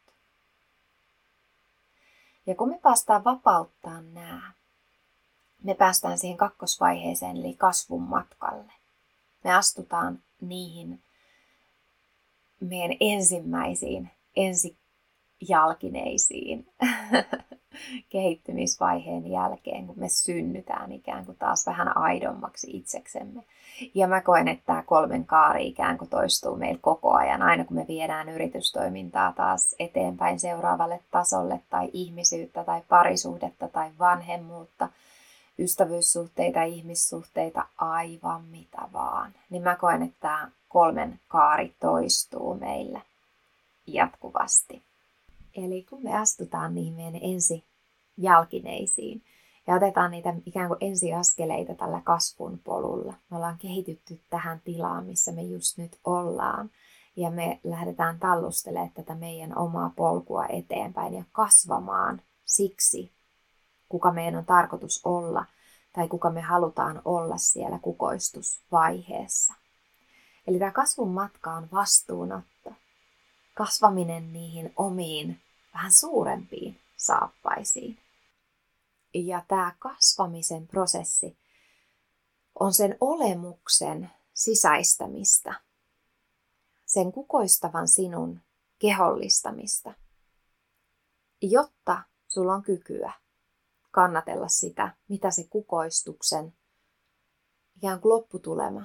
Ja 2.47 2.55
kun 2.55 2.69
me 2.69 2.79
päästään 2.79 3.25
vapauttaa 3.25 4.01
nämä, 4.01 4.53
me 5.62 5.75
päästään 5.75 6.19
siihen 6.19 6.37
kakkosvaiheeseen, 6.37 7.37
eli 7.37 7.55
kasvun 7.55 8.03
matkalle. 8.03 8.73
Me 9.45 9.55
astutaan 9.55 10.23
niihin 10.41 11.03
meidän 12.61 12.97
ensimmäisiin 13.01 14.11
ensijalkineisiin 14.37 16.67
kehittymisvaiheen 18.12 19.31
jälkeen, 19.31 19.87
kun 19.87 19.99
me 19.99 20.09
synnytään 20.09 20.93
ikään 20.93 21.27
kuin 21.27 21.38
taas 21.38 21.67
vähän 21.67 21.97
aidommaksi 21.97 22.77
itseksemme. 22.77 23.45
Ja 23.95 24.09
mä 24.09 24.21
koen, 24.21 24.49
että 24.49 24.67
tämä 24.67 24.83
kolmen 24.83 25.25
kaari 25.25 25.67
ikään 25.67 25.99
kuin 25.99 26.11
toistuu 26.11 26.57
meillä 26.57 26.79
koko 26.83 27.12
ajan, 27.12 27.43
aina 27.43 27.64
kun 27.64 27.77
me 27.77 27.85
viedään 27.88 28.29
yritystoimintaa 28.29 29.33
taas 29.33 29.75
eteenpäin 29.79 30.41
seuraavalle 30.41 31.01
tasolle, 31.11 31.61
tai 31.71 31.91
ihmisyyttä, 31.93 32.64
tai 32.64 32.83
parisuhdetta, 32.88 33.69
tai 33.69 33.91
vanhemmuutta, 33.99 34.88
ystävyyssuhteita, 35.59 36.62
ihmissuhteita, 36.62 37.67
aivan 37.79 38.45
mitä 38.45 38.88
vaan. 38.93 39.33
Niin 39.51 39.62
mä 39.62 39.77
koen, 39.77 40.03
että 40.03 40.17
tämä 40.21 40.51
kolmen 40.69 41.21
kaari 41.29 41.75
toistuu 41.81 42.55
meillä 42.55 43.01
jatkuvasti. 43.94 44.83
Eli 45.55 45.83
kun 45.83 46.03
me 46.03 46.18
astutaan 46.18 46.74
niin 46.74 46.94
meidän 46.94 47.20
ensi 47.22 47.64
jalkineisiin 48.16 49.22
ja 49.66 49.74
otetaan 49.74 50.11
niitä 50.11 50.35
ikään 50.46 50.68
kuin 50.68 50.79
ensiaskeleita 50.81 51.74
tällä 51.74 52.01
kasvun 52.05 52.61
polulla. 52.64 53.14
Me 53.31 53.37
ollaan 53.37 53.59
kehitytty 53.59 54.20
tähän 54.31 54.61
tilaan, 54.64 55.05
missä 55.05 55.33
me 55.33 55.42
just 55.42 55.79
nyt 55.79 55.98
ollaan. 56.05 56.70
Ja 57.16 57.31
me 57.31 57.61
lähdetään 57.64 58.18
tallustelemaan 58.18 58.92
tätä 58.94 59.14
meidän 59.14 59.59
omaa 59.59 59.92
polkua 59.96 60.46
eteenpäin 60.46 61.14
ja 61.14 61.24
kasvamaan 61.33 62.22
siksi, 62.44 63.12
kuka 63.88 64.12
meidän 64.12 64.37
on 64.37 64.44
tarkoitus 64.44 65.01
olla 65.05 65.44
tai 65.92 66.09
kuka 66.09 66.31
me 66.31 66.40
halutaan 66.40 67.03
olla 67.05 67.37
siellä 67.37 67.79
kukoistusvaiheessa. 67.83 69.55
Eli 70.46 70.59
tämä 70.59 70.70
kasvun 70.70 71.11
matka 71.11 71.55
on 71.55 71.68
vastuunotto. 71.72 72.72
Kasvaminen 73.59 74.33
niihin 74.33 74.73
omiin, 74.77 75.40
vähän 75.75 75.92
suurempiin 75.92 76.81
saappaisiin. 76.97 77.99
Ja 79.14 79.44
tämä 79.49 79.75
kasvamisen 79.79 80.66
prosessi 80.66 81.38
on 82.61 82.75
sen 82.75 82.97
olemuksen 83.01 84.11
sisäistämistä, 84.35 85.61
sen 86.87 87.12
kukoistavan 87.12 87.88
sinun 87.88 88.40
kehollistamista. 88.79 89.94
jotta 91.42 92.03
sulla 92.29 92.55
on 92.55 92.62
kykyä 92.62 93.12
kannatella 93.90 94.49
sitä, 94.49 94.97
mitä 95.09 95.31
se 95.31 95.47
kukoistuksen 95.51 96.53
ikään 97.77 98.01
kuin 98.01 98.11
lopputulema, 98.11 98.85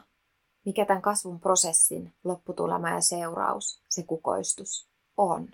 mikä 0.66 0.86
tämän 0.86 1.02
kasvun 1.02 1.40
prosessin 1.40 2.14
lopputulema 2.24 2.90
ja 2.90 3.02
seuraus, 3.02 3.82
se 3.90 4.04
kukoistus 4.04 4.90
on. 5.18 5.50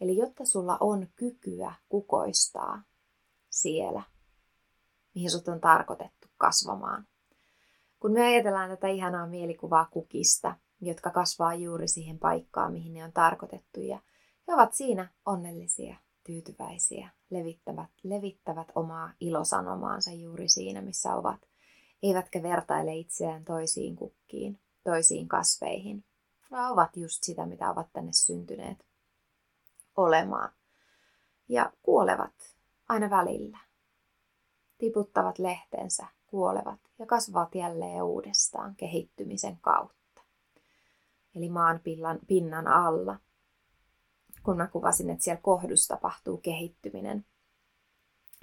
Eli 0.00 0.16
jotta 0.16 0.44
sulla 0.44 0.76
on 0.80 1.08
kykyä 1.16 1.74
kukoistaa 1.88 2.82
siellä, 3.50 4.02
mihin 5.14 5.30
sut 5.30 5.48
on 5.48 5.60
tarkoitettu 5.60 6.28
kasvamaan. 6.36 7.06
Kun 8.00 8.12
me 8.12 8.26
ajatellaan 8.26 8.70
tätä 8.70 8.88
ihanaa 8.88 9.26
mielikuvaa 9.26 9.88
kukista, 9.90 10.56
jotka 10.80 11.10
kasvaa 11.10 11.54
juuri 11.54 11.88
siihen 11.88 12.18
paikkaan, 12.18 12.72
mihin 12.72 12.94
ne 12.94 13.04
on 13.04 13.12
tarkoitettu, 13.12 13.80
ja 13.80 13.98
he 14.48 14.54
ovat 14.54 14.74
siinä 14.74 15.08
onnellisia, 15.26 15.96
tyytyväisiä, 16.24 17.10
levittävät, 17.30 17.90
levittävät 18.02 18.68
omaa 18.74 19.12
ilosanomaansa 19.20 20.12
juuri 20.12 20.48
siinä, 20.48 20.80
missä 20.80 21.14
ovat, 21.14 21.47
eivätkä 22.02 22.42
vertaile 22.42 22.94
itseään 22.94 23.44
toisiin 23.44 23.96
kukkiin, 23.96 24.60
toisiin 24.84 25.28
kasveihin, 25.28 26.04
vaan 26.50 26.72
ovat 26.72 26.96
just 26.96 27.22
sitä, 27.22 27.46
mitä 27.46 27.70
ovat 27.70 27.88
tänne 27.92 28.12
syntyneet 28.12 28.84
olemaan. 29.96 30.52
Ja 31.48 31.72
kuolevat 31.82 32.56
aina 32.88 33.10
välillä. 33.10 33.58
Tiputtavat 34.78 35.38
lehteensä, 35.38 36.06
kuolevat 36.26 36.80
ja 36.98 37.06
kasvavat 37.06 37.54
jälleen 37.54 38.02
uudestaan 38.02 38.76
kehittymisen 38.76 39.58
kautta. 39.60 40.22
Eli 41.34 41.48
maan 41.48 41.80
pinnan 42.26 42.66
alla. 42.66 43.18
Kun 44.42 44.56
mä 44.56 44.66
kuvasin, 44.66 45.10
että 45.10 45.24
siellä 45.24 45.40
kohdussa 45.42 45.94
tapahtuu 45.94 46.36
kehittyminen, 46.36 47.26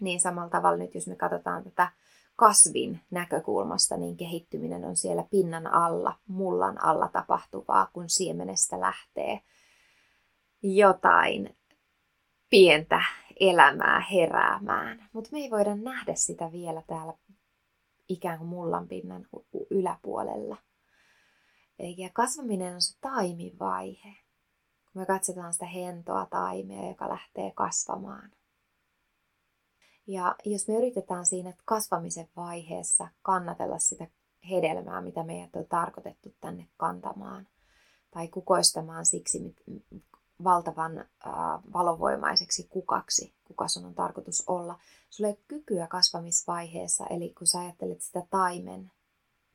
niin 0.02 0.20
samalla 0.20 0.50
tavalla 0.50 0.78
nyt, 0.78 0.96
jos 0.96 1.08
me 1.08 1.16
katsotaan 1.16 1.64
tätä 1.64 1.92
kasvin 2.36 3.02
näkökulmasta, 3.12 3.98
niin 3.98 4.18
kehittyminen 4.18 4.86
on 4.86 4.96
siellä 4.96 5.24
pinnan 5.32 5.68
alla, 5.68 6.20
mullan 6.28 6.84
alla 6.84 7.08
tapahtuvaa, 7.08 7.90
kun 7.94 8.10
siemenestä 8.10 8.80
lähtee 8.80 9.42
jotain 10.64 11.58
pientä 12.50 13.02
elämää 13.40 14.00
heräämään. 14.00 15.10
Mutta 15.14 15.30
me 15.32 15.40
ei 15.40 15.52
voida 15.52 15.76
nähdä 15.76 16.16
sitä 16.16 16.52
vielä 16.52 16.84
täällä 16.88 17.14
ikään 18.10 18.38
kuin 18.38 18.48
mullan 18.48 18.88
pinnan 18.88 19.28
yläpuolella. 19.70 20.58
Ja 21.98 22.10
kasvaminen 22.14 22.76
on 22.76 22.82
se 22.82 22.98
taimivaihe. 23.02 24.16
Kun 24.94 25.02
me 25.02 25.06
katsotaan 25.06 25.54
sitä 25.54 25.66
hentoa 25.66 26.26
taimea, 26.26 26.90
joka 26.90 27.10
lähtee 27.10 27.52
kasvamaan. 27.56 28.32
Ja 30.08 30.36
jos 30.46 30.68
me 30.68 30.78
yritetään 30.78 31.26
siinä 31.26 31.54
kasvamisen 31.66 32.30
vaiheessa 32.36 33.08
kannatella 33.22 33.80
sitä 33.80 34.08
hedelmää, 34.50 35.02
mitä 35.02 35.24
meidät 35.24 35.56
on 35.56 35.66
tarkoitettu 35.66 36.36
tänne 36.42 36.68
kantamaan, 36.78 37.48
tai 38.12 38.28
kukoistamaan 38.28 39.06
siksi 39.06 39.56
valtavan 40.44 40.98
äh, 40.98 41.34
valovoimaiseksi 41.74 42.68
kukaksi, 42.70 43.36
kuka 43.44 43.68
sun 43.68 43.86
on 43.86 43.96
tarkoitus 43.96 44.44
olla. 44.48 44.80
Sulla 45.10 45.30
ei 45.30 45.40
kykyä 45.48 45.88
kasvamisvaiheessa, 45.88 47.06
eli 47.08 47.34
kun 47.38 47.48
sä 47.48 47.60
ajattelet 47.60 48.02
sitä 48.02 48.24
taimen 48.30 48.92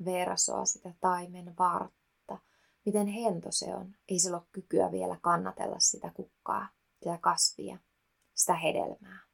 versoa, 0.04 0.64
sitä 0.64 0.94
taimen 1.00 1.54
vartta, 1.58 2.38
miten 2.84 3.06
hento 3.06 3.48
se 3.52 3.74
on, 3.74 3.94
ei 4.08 4.18
sillä 4.18 4.36
ole 4.36 4.46
kykyä 4.52 4.92
vielä 4.92 5.18
kannatella 5.22 5.78
sitä 5.78 6.10
kukkaa, 6.14 6.68
sitä 6.98 7.18
kasvia, 7.20 7.78
sitä 8.34 8.54
hedelmää. 8.54 9.29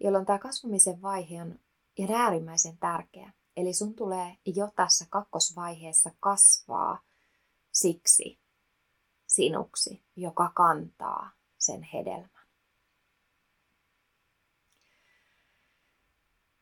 Jolloin 0.00 0.26
tämä 0.26 0.38
kasvamisen 0.38 1.02
vaihe 1.02 1.42
on 1.42 1.58
äärimmäisen 2.14 2.78
tärkeä. 2.78 3.32
Eli 3.56 3.74
sun 3.74 3.94
tulee 3.94 4.36
jo 4.44 4.70
tässä 4.76 5.06
kakkosvaiheessa 5.10 6.10
kasvaa 6.20 7.02
siksi, 7.72 8.38
sinuksi, 9.26 10.02
joka 10.16 10.52
kantaa 10.54 11.30
sen 11.58 11.82
hedelmän. 11.82 12.48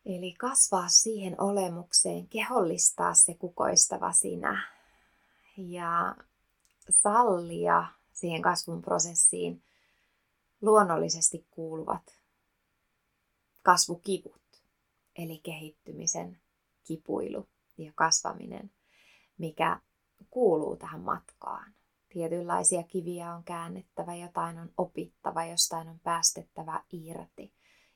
Eli 0.06 0.32
kasvaa 0.32 0.88
siihen 0.88 1.40
olemukseen, 1.40 2.28
kehollistaa 2.28 3.14
se 3.14 3.34
kukoistava 3.34 4.12
sinä 4.12 4.68
ja 5.56 6.16
sallia 7.02 7.84
siihen 8.12 8.42
kasvun 8.42 8.82
prosessiin 8.82 9.62
luonnollisesti 10.60 11.46
kuuluvat 11.50 12.15
kasvukivut, 13.66 14.62
eli 15.16 15.38
kehittymisen 15.38 16.40
kipuilu 16.84 17.48
ja 17.78 17.92
kasvaminen, 17.94 18.70
mikä 19.38 19.80
kuuluu 20.30 20.76
tähän 20.76 21.00
matkaan. 21.00 21.74
Tietynlaisia 22.08 22.82
kiviä 22.82 23.34
on 23.34 23.44
käännettävä, 23.44 24.14
jotain 24.14 24.58
on 24.58 24.72
opittava, 24.78 25.44
jostain 25.44 25.88
on 25.88 26.00
päästettävä 26.00 26.84
irti. 26.92 27.52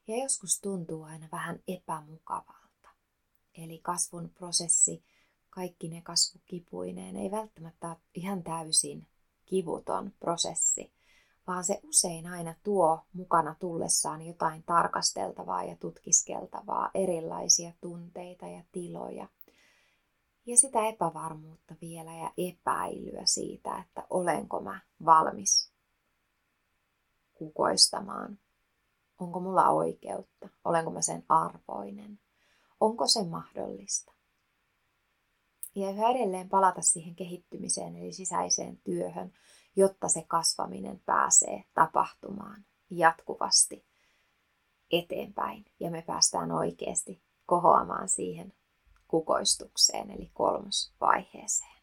Ja 0.07 0.17
joskus 0.17 0.61
tuntuu 0.61 1.03
aina 1.03 1.29
vähän 1.33 1.61
epämukavalta. 1.69 2.89
Eli 3.55 3.79
kasvun 3.79 4.31
prosessi, 4.31 5.05
kaikki 5.51 5.89
ne 5.89 6.03
kasvukipuineen, 6.03 7.17
ei 7.17 7.31
välttämättä 7.31 7.89
ole 7.89 7.97
ihan 8.15 8.43
täysin 8.43 9.07
kivuton 9.47 10.13
prosessi, 10.21 10.93
vaan 11.47 11.65
se 11.65 11.81
usein 11.89 12.27
aina 12.27 12.55
tuo 12.63 13.01
mukana 13.13 13.55
tullessaan 13.61 14.23
jotain 14.23 14.63
tarkasteltavaa 14.63 15.65
ja 15.65 15.77
tutkiskeltavaa, 15.77 16.91
erilaisia 16.95 17.73
tunteita 17.81 18.47
ja 18.47 18.63
tiloja– 18.73 19.29
ja 20.47 20.57
sitä 20.57 20.89
epävarmuutta 20.89 21.75
vielä 21.81 22.15
ja 22.15 22.33
epäilyä 22.39 23.23
siitä, 23.25 23.79
että 23.79 24.07
olenko 24.11 24.61
mä 24.61 24.81
valmis 25.05 25.73
kukoistamaan. 27.35 28.39
Onko 29.19 29.41
mulla 29.41 29.69
oikeutta? 29.69 30.49
Olenko 30.65 30.91
mä 30.91 31.03
sen 31.03 31.25
arvoinen? 31.29 32.21
Onko 32.81 33.07
se 33.07 33.25
mahdollista? 33.25 34.13
Ja 35.75 35.91
yhä 35.91 36.11
edelleen 36.11 36.49
palata 36.49 36.83
siihen 36.83 37.15
kehittymiseen 37.15 37.97
eli 37.97 38.13
sisäiseen 38.13 38.77
työhön, 38.85 39.33
jotta 39.77 40.09
se 40.09 40.25
kasvaminen 40.29 41.03
pääsee 41.07 41.65
tapahtumaan 41.75 42.65
jatkuvasti 42.91 43.85
eteenpäin 44.91 45.65
ja 45.81 45.91
me 45.91 46.03
päästään 46.03 46.53
oikeasti 46.53 47.23
kohoamaan 47.47 48.09
siihen 48.09 48.53
kukoistukseen 49.09 50.11
eli 50.11 50.31
kolmosvaiheeseen. 50.35 51.81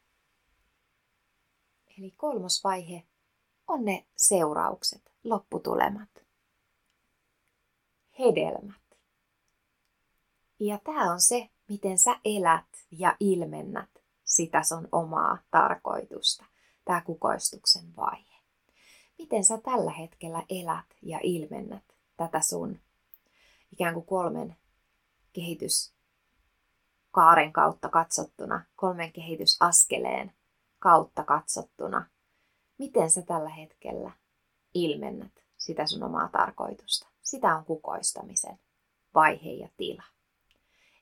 Eli 1.97 2.11
kolmosvaihe 2.11 3.03
on 3.67 3.85
ne 3.85 4.07
seuraukset, 4.15 5.11
lopputulemat, 5.23 6.09
hedelmät. 8.19 8.81
Ja 10.59 10.79
tämä 10.83 11.11
on 11.11 11.21
se, 11.21 11.49
miten 11.69 11.97
sä 11.97 12.19
elät 12.25 12.85
ja 12.91 13.17
ilmennät 13.19 13.89
sitä 14.23 14.63
sun 14.63 14.87
omaa 14.91 15.37
tarkoitusta, 15.51 16.45
tämä 16.87 17.01
kukoistuksen 17.01 17.95
vaihe. 17.95 18.37
Miten 19.17 19.43
sä 19.43 19.57
tällä 19.57 19.91
hetkellä 19.91 20.43
elät 20.49 20.85
ja 21.01 21.19
ilmennät 21.23 21.83
tätä 22.17 22.41
sun 22.41 22.79
ikään 23.71 23.93
kuin 23.93 24.05
kolmen 24.05 24.55
kehitys 25.33 25.93
kaaren 27.11 27.53
kautta 27.53 27.89
katsottuna, 27.89 28.65
kolmen 28.75 29.11
kehitysaskeleen 29.11 30.33
kautta 30.79 31.23
katsottuna, 31.23 32.05
miten 32.77 33.09
sä 33.09 33.21
tällä 33.21 33.49
hetkellä 33.49 34.11
ilmennät 34.73 35.43
sitä 35.57 35.85
sun 35.85 36.03
omaa 36.03 36.29
tarkoitusta. 36.29 37.07
Sitä 37.21 37.55
on 37.55 37.65
kukoistamisen 37.65 38.59
vaihe 39.13 39.51
ja 39.51 39.69
tila. 39.77 40.03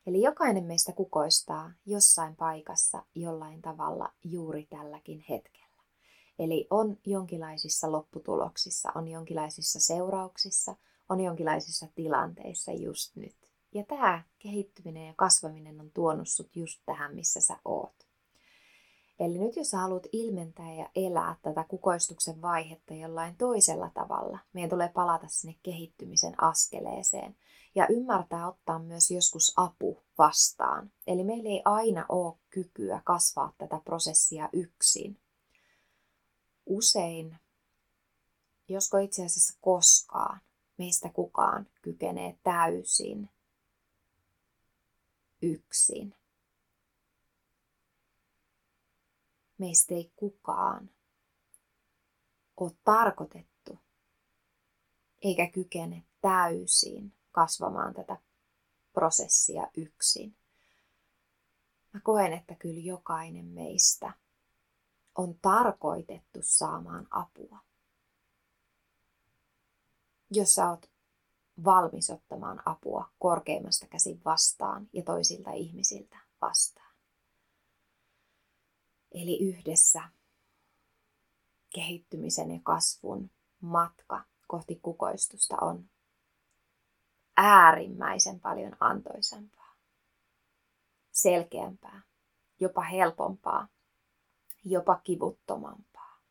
Eli 0.07 0.21
jokainen 0.21 0.63
meistä 0.63 0.91
kukoistaa 0.91 1.71
jossain 1.85 2.35
paikassa 2.35 3.05
jollain 3.15 3.61
tavalla 3.61 4.13
juuri 4.23 4.65
tälläkin 4.65 5.25
hetkellä. 5.29 5.64
Eli 6.39 6.67
on 6.69 6.97
jonkinlaisissa 7.05 7.91
lopputuloksissa, 7.91 8.91
on 8.95 9.07
jonkinlaisissa 9.07 9.79
seurauksissa, 9.79 10.75
on 11.09 11.19
jonkinlaisissa 11.19 11.87
tilanteissa 11.95 12.71
just 12.71 13.15
nyt. 13.15 13.35
Ja 13.73 13.83
tämä 13.83 14.23
kehittyminen 14.39 15.07
ja 15.07 15.13
kasvaminen 15.17 15.79
on 15.79 15.91
tuonut 15.91 16.29
sut 16.29 16.55
just 16.55 16.81
tähän, 16.85 17.15
missä 17.15 17.41
sä 17.41 17.57
oot. 17.65 17.95
Eli 19.19 19.37
nyt 19.37 19.55
jos 19.55 19.69
sä 19.69 19.77
haluat 19.77 20.07
ilmentää 20.11 20.73
ja 20.73 20.89
elää 20.95 21.35
tätä 21.41 21.63
kukoistuksen 21.63 22.41
vaihetta 22.41 22.93
jollain 22.93 23.35
toisella 23.37 23.91
tavalla, 23.93 24.39
meidän 24.53 24.69
tulee 24.69 24.89
palata 24.89 25.27
sinne 25.27 25.55
kehittymisen 25.63 26.43
askeleeseen 26.43 27.35
ja 27.75 27.87
ymmärtää 27.89 28.47
ottaa 28.47 28.79
myös 28.79 29.11
joskus 29.11 29.53
apu 29.57 30.03
vastaan. 30.17 30.91
Eli 31.07 31.23
meillä 31.23 31.49
ei 31.49 31.61
aina 31.65 32.05
ole 32.09 32.35
kykyä 32.49 33.01
kasvaa 33.05 33.53
tätä 33.57 33.81
prosessia 33.85 34.49
yksin, 34.53 35.17
usein, 36.65 37.37
josko 38.67 38.97
itse 38.97 39.25
asiassa 39.25 39.57
koskaan, 39.61 40.41
meistä 40.77 41.09
kukaan 41.09 41.67
kykenee 41.81 42.39
täysin 42.43 43.29
yksin. 45.41 46.15
Meistä 49.57 49.93
ei 49.93 50.11
kukaan 50.15 50.89
ole 52.57 52.71
tarkoitettu 52.83 53.79
eikä 55.21 55.51
kykene 55.51 56.03
täysin 56.21 57.13
kasvamaan 57.31 57.93
tätä 57.93 58.17
prosessia 58.93 59.67
yksin. 59.77 60.35
Mä 61.93 61.99
koen, 61.99 62.33
että 62.33 62.55
kyllä 62.55 62.79
jokainen 62.79 63.45
meistä 63.45 64.13
on 65.15 65.39
tarkoitettu 65.41 66.39
saamaan 66.41 67.07
apua. 67.11 67.59
Jos 70.31 70.53
sä 70.55 70.69
oot 70.69 70.91
valmis 71.65 72.09
ottamaan 72.09 72.61
apua 72.65 73.09
korkeimmasta 73.19 73.87
käsin 73.87 74.21
vastaan 74.25 74.89
ja 74.93 75.03
toisilta 75.03 75.51
ihmisiltä 75.51 76.17
vastaan. 76.41 76.95
Eli 79.11 79.39
yhdessä 79.49 80.09
kehittymisen 81.75 82.51
ja 82.51 82.59
kasvun 82.63 83.31
matka 83.61 84.23
kohti 84.47 84.79
kukoistusta 84.81 85.55
on 85.61 85.89
äärimmäisen 87.37 88.39
paljon 88.39 88.77
antoisempaa, 88.79 89.75
selkeämpää, 91.11 92.01
jopa 92.59 92.81
helpompaa, 92.81 93.67
jopa 94.65 94.95
kivuttomampaa 95.03 96.21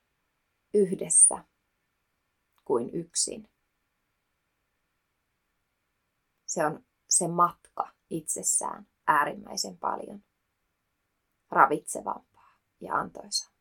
yhdessä 0.74 1.44
kuin 2.64 2.90
yksin. 2.94 3.48
Se 6.46 6.66
on 6.66 6.84
se 7.08 7.28
matka 7.28 7.90
itsessään 8.10 8.86
äärimmäisen 9.06 9.78
paljon 9.78 10.24
ravitsevampaa 11.50 12.58
ja 12.80 12.94
antoisaa. 12.94 13.54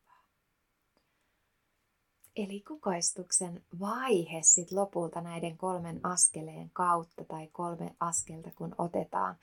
Eli 2.35 2.61
kukoistuksen 2.61 3.65
vaihe 3.79 4.41
sit 4.43 4.71
lopulta 4.71 5.21
näiden 5.21 5.57
kolmen 5.57 5.99
askeleen 6.03 6.69
kautta 6.69 7.25
tai 7.25 7.47
kolme 7.51 7.95
askelta 7.99 8.51
kun 8.55 8.75
otetaan, 8.77 9.35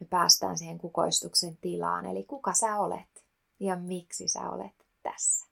me 0.00 0.06
päästään 0.06 0.58
siihen 0.58 0.78
kukoistuksen 0.78 1.56
tilaan. 1.56 2.06
Eli 2.06 2.24
kuka 2.24 2.54
sä 2.54 2.76
olet 2.78 3.11
ja 3.62 3.76
miksi 3.76 4.28
sä 4.28 4.50
olet 4.50 4.86
tässä. 5.02 5.46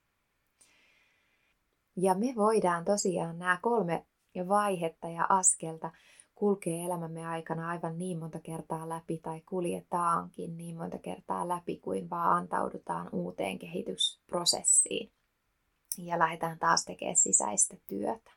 Ja 1.95 2.13
me 2.15 2.33
voidaan 2.35 2.85
tosiaan 2.85 3.39
nämä 3.39 3.59
kolme 3.61 4.05
vaihetta 4.47 5.07
ja 5.07 5.25
askelta 5.29 5.91
kulkee 6.35 6.85
elämämme 6.85 7.27
aikana 7.27 7.69
aivan 7.69 7.97
niin 7.97 8.19
monta 8.19 8.39
kertaa 8.39 8.89
läpi 8.89 9.17
tai 9.17 9.41
kuljetaankin 9.41 10.57
niin 10.57 10.77
monta 10.77 10.97
kertaa 10.97 11.47
läpi 11.47 11.77
kuin 11.77 12.09
vaan 12.09 12.37
antaudutaan 12.37 13.09
uuteen 13.11 13.59
kehitysprosessiin 13.59 15.11
ja 15.97 16.19
lähdetään 16.19 16.59
taas 16.59 16.85
tekemään 16.85 17.15
sisäistä 17.15 17.77
työtä. 17.87 18.31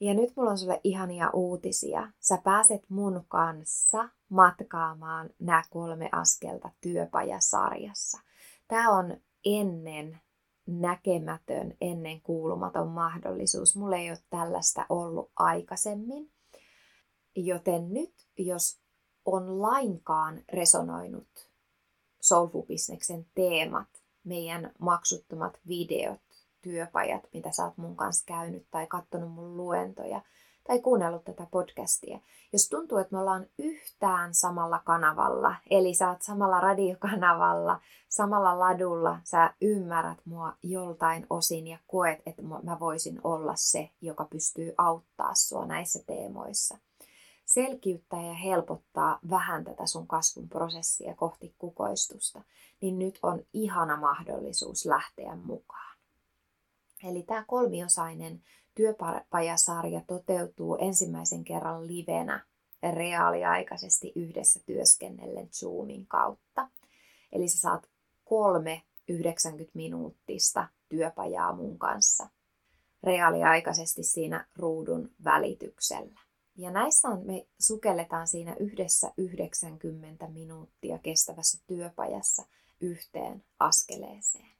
Ja 0.00 0.14
nyt 0.14 0.36
mulla 0.36 0.50
on 0.50 0.58
sulle 0.58 0.80
ihania 0.84 1.30
uutisia. 1.30 2.12
Sä 2.20 2.38
pääset 2.44 2.90
mun 2.90 3.24
kanssa 3.28 4.08
matkaamaan 4.28 5.30
nämä 5.38 5.62
kolme 5.70 6.08
askelta 6.12 6.70
työpajasarjassa. 6.80 8.29
Tämä 8.70 8.90
on 8.90 9.16
ennen 9.44 10.20
näkemätön, 10.66 11.76
ennen 11.80 12.20
kuulumaton 12.20 12.88
mahdollisuus. 12.88 13.76
Mulla 13.76 13.96
ei 13.96 14.10
ole 14.10 14.18
tällaista 14.30 14.86
ollut 14.88 15.30
aikaisemmin. 15.36 16.32
Joten 17.36 17.92
nyt, 17.94 18.28
jos 18.38 18.80
on 19.24 19.62
lainkaan 19.62 20.42
resonoinut 20.52 21.50
Soulful-bisneksen 22.20 23.26
teemat, 23.34 23.88
meidän 24.24 24.72
maksuttomat 24.78 25.60
videot, 25.68 26.20
työpajat, 26.62 27.22
mitä 27.32 27.52
sä 27.52 27.64
oot 27.64 27.76
mun 27.76 27.96
kanssa 27.96 28.24
käynyt 28.26 28.66
tai 28.70 28.86
katsonut 28.86 29.32
mun 29.32 29.56
luentoja 29.56 30.22
tai 30.64 30.80
kuunnellut 30.80 31.24
tätä 31.24 31.46
podcastia. 31.50 32.20
Jos 32.52 32.68
tuntuu, 32.68 32.98
että 32.98 33.14
me 33.14 33.20
ollaan 33.20 33.46
yhtään 33.58 34.34
samalla 34.34 34.78
kanavalla, 34.84 35.54
eli 35.70 35.94
sä 35.94 36.08
oot 36.08 36.22
samalla 36.22 36.60
radiokanavalla, 36.60 37.80
samalla 38.08 38.58
ladulla, 38.58 39.18
sä 39.24 39.54
ymmärrät 39.60 40.18
mua 40.24 40.56
joltain 40.62 41.26
osin 41.30 41.66
ja 41.66 41.78
koet, 41.86 42.22
että 42.26 42.42
mä 42.42 42.80
voisin 42.80 43.20
olla 43.24 43.56
se, 43.56 43.90
joka 44.00 44.24
pystyy 44.24 44.74
auttaa 44.78 45.34
sua 45.34 45.66
näissä 45.66 46.02
teemoissa– 46.06 46.78
selkiyttää 47.50 48.26
ja 48.26 48.34
helpottaa 48.34 49.18
vähän 49.30 49.64
tätä 49.64 49.86
sun 49.86 50.06
kasvun 50.06 50.48
prosessia 50.48 51.14
kohti 51.14 51.54
kukoistusta, 51.58 52.42
niin 52.80 52.98
nyt 52.98 53.18
on 53.22 53.42
ihana 53.52 53.96
mahdollisuus 53.96 54.86
lähteä 54.86 55.36
mukaan. 55.36 55.96
Eli 57.04 57.22
tämä 57.22 57.44
kolmiosainen 57.46 58.42
työpajasarja 58.74 60.00
toteutuu 60.06 60.76
ensimmäisen 60.80 61.44
kerran 61.44 61.86
livenä 61.86 62.44
reaaliaikaisesti 62.92 64.12
yhdessä 64.14 64.60
työskennellen 64.66 65.48
Zoomin 65.48 66.06
kautta. 66.06 66.68
Eli 67.32 67.48
sä 67.48 67.58
saat 67.58 67.88
kolme 68.24 68.82
90 69.08 69.70
minuuttista 69.74 70.68
työpajaa 70.88 71.52
mun 71.52 71.78
kanssa 71.78 72.28
reaaliaikaisesti 73.02 74.02
siinä 74.02 74.46
ruudun 74.56 75.10
välityksellä. 75.24 76.20
Ja 76.56 76.70
näissä 76.70 77.08
on, 77.08 77.26
me 77.26 77.46
sukelletaan 77.60 78.28
siinä 78.28 78.56
yhdessä 78.60 79.12
90 79.16 80.28
minuuttia 80.28 80.98
kestävässä 80.98 81.58
työpajassa 81.66 82.44
yhteen 82.80 83.44
askeleeseen. 83.58 84.59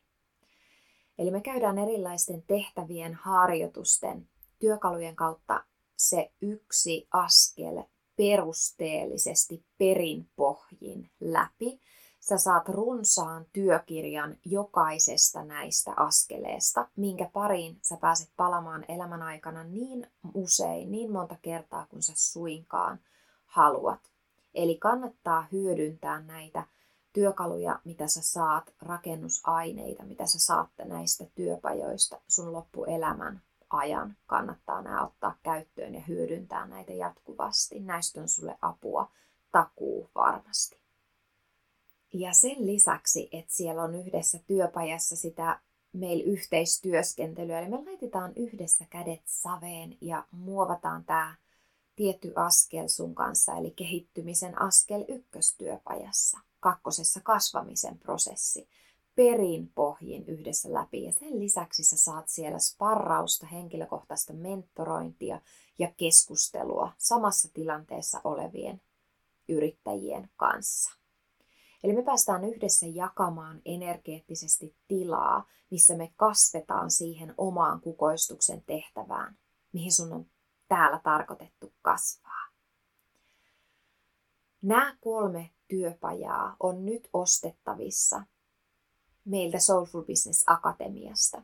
Eli 1.21 1.31
me 1.31 1.41
käydään 1.41 1.79
erilaisten 1.79 2.43
tehtävien, 2.43 3.15
harjoitusten, 3.15 4.29
työkalujen 4.59 5.17
kautta 5.17 5.65
se 5.97 6.33
yksi 6.41 7.09
askel 7.11 7.83
perusteellisesti 8.17 9.65
perinpohjin 9.79 11.11
läpi 11.21 11.81
sä 12.21 12.39
saat 12.39 12.69
runsaan 12.69 13.47
työkirjan 13.53 14.37
jokaisesta 14.45 15.45
näistä 15.45 15.93
askeleesta, 15.97 16.89
minkä 16.97 17.31
pariin 17.33 17.79
sä 17.83 17.97
pääset 17.97 18.31
palamaan 18.37 18.85
elämän 18.89 19.23
aikana 19.23 19.65
niin 19.65 20.07
usein, 20.35 20.91
niin 20.91 21.13
monta 21.13 21.37
kertaa 21.43 21.87
kuin 21.87 22.03
sä 22.03 22.13
suinkaan 22.17 23.01
haluat. 23.47 24.01
Eli 24.55 24.79
kannattaa 24.79 25.47
hyödyntää 25.53 26.21
näitä 26.21 26.67
työkaluja, 27.13 27.81
mitä 27.85 28.07
sä 28.07 28.23
saat, 28.23 28.75
rakennusaineita, 28.83 30.03
mitä 30.03 30.27
sä 30.27 30.39
saatte 30.39 30.85
näistä 30.85 31.25
työpajoista 31.35 32.21
sun 32.29 32.53
loppuelämän 32.53 33.43
ajan. 33.71 34.17
Kannattaa 34.27 34.83
nämä 34.83 35.07
ottaa 35.07 35.37
käyttöön 35.43 35.95
ja 35.95 36.01
hyödyntää 36.09 36.67
näitä 36.67 36.93
jatkuvasti. 36.93 37.81
Näistä 37.81 38.21
on 38.21 38.29
sulle 38.29 38.59
apua 38.63 39.11
takuu 39.53 40.11
varmasti. 40.15 40.81
Ja 42.13 42.33
sen 42.33 42.67
lisäksi, 42.67 43.29
että 43.33 43.53
siellä 43.53 43.83
on 43.83 43.95
yhdessä 43.95 44.39
työpajassa 44.47 45.17
sitä 45.17 45.61
meillä 45.93 46.25
yhteistyöskentelyä, 46.25 47.61
eli 47.61 47.69
me 47.69 47.83
laitetaan 47.87 48.33
yhdessä 48.37 48.85
kädet 48.91 49.23
saveen 49.25 49.97
ja 50.01 50.25
muovataan 50.31 51.05
tämä 51.05 51.35
tietty 51.97 52.33
askel 52.37 52.89
sun 52.89 53.15
kanssa, 53.15 53.57
eli 53.57 53.71
kehittymisen 53.71 54.63
askel 54.63 55.05
ykköstyöpajassa, 55.09 56.39
kakkosessa 56.61 57.21
kasvamisen 57.21 57.99
prosessi, 57.99 58.69
perin 59.15 59.73
pohjin 59.75 60.25
yhdessä 60.27 60.73
läpi. 60.73 61.03
Ja 61.03 61.13
sen 61.13 61.41
lisäksi 61.41 61.85
sä 61.85 61.97
saat 61.97 62.29
siellä 62.29 62.59
sparrausta, 62.59 63.47
henkilökohtaista 63.47 64.33
mentorointia 64.33 65.41
ja 65.79 65.93
keskustelua 65.97 66.93
samassa 66.99 67.49
tilanteessa 67.55 68.21
olevien 68.25 68.81
yrittäjien 69.49 70.31
kanssa. 70.37 71.01
Eli 71.85 71.93
me 71.93 72.03
päästään 72.03 72.45
yhdessä 72.45 72.87
jakamaan 72.87 73.63
energeettisesti 73.65 74.77
tilaa, 74.89 75.47
missä 75.71 75.97
me 75.97 76.13
kasvetaan 76.17 76.91
siihen 76.91 77.35
omaan 77.39 77.81
kukoistuksen 77.81 78.63
tehtävään, 78.67 79.39
mihin 79.73 79.93
sun 79.93 80.13
on 80.13 80.27
täällä 80.69 81.01
tarkoitettu 81.05 81.73
kasvaa. 81.83 82.47
Nämä 84.63 84.97
kolme 85.01 85.51
työpajaa 85.71 86.57
on 86.61 86.87
nyt 86.87 87.09
ostettavissa 87.13 88.23
meiltä 89.25 89.59
Soulful 89.59 90.03
Business 90.03 90.45
Akatemiasta. 90.47 91.43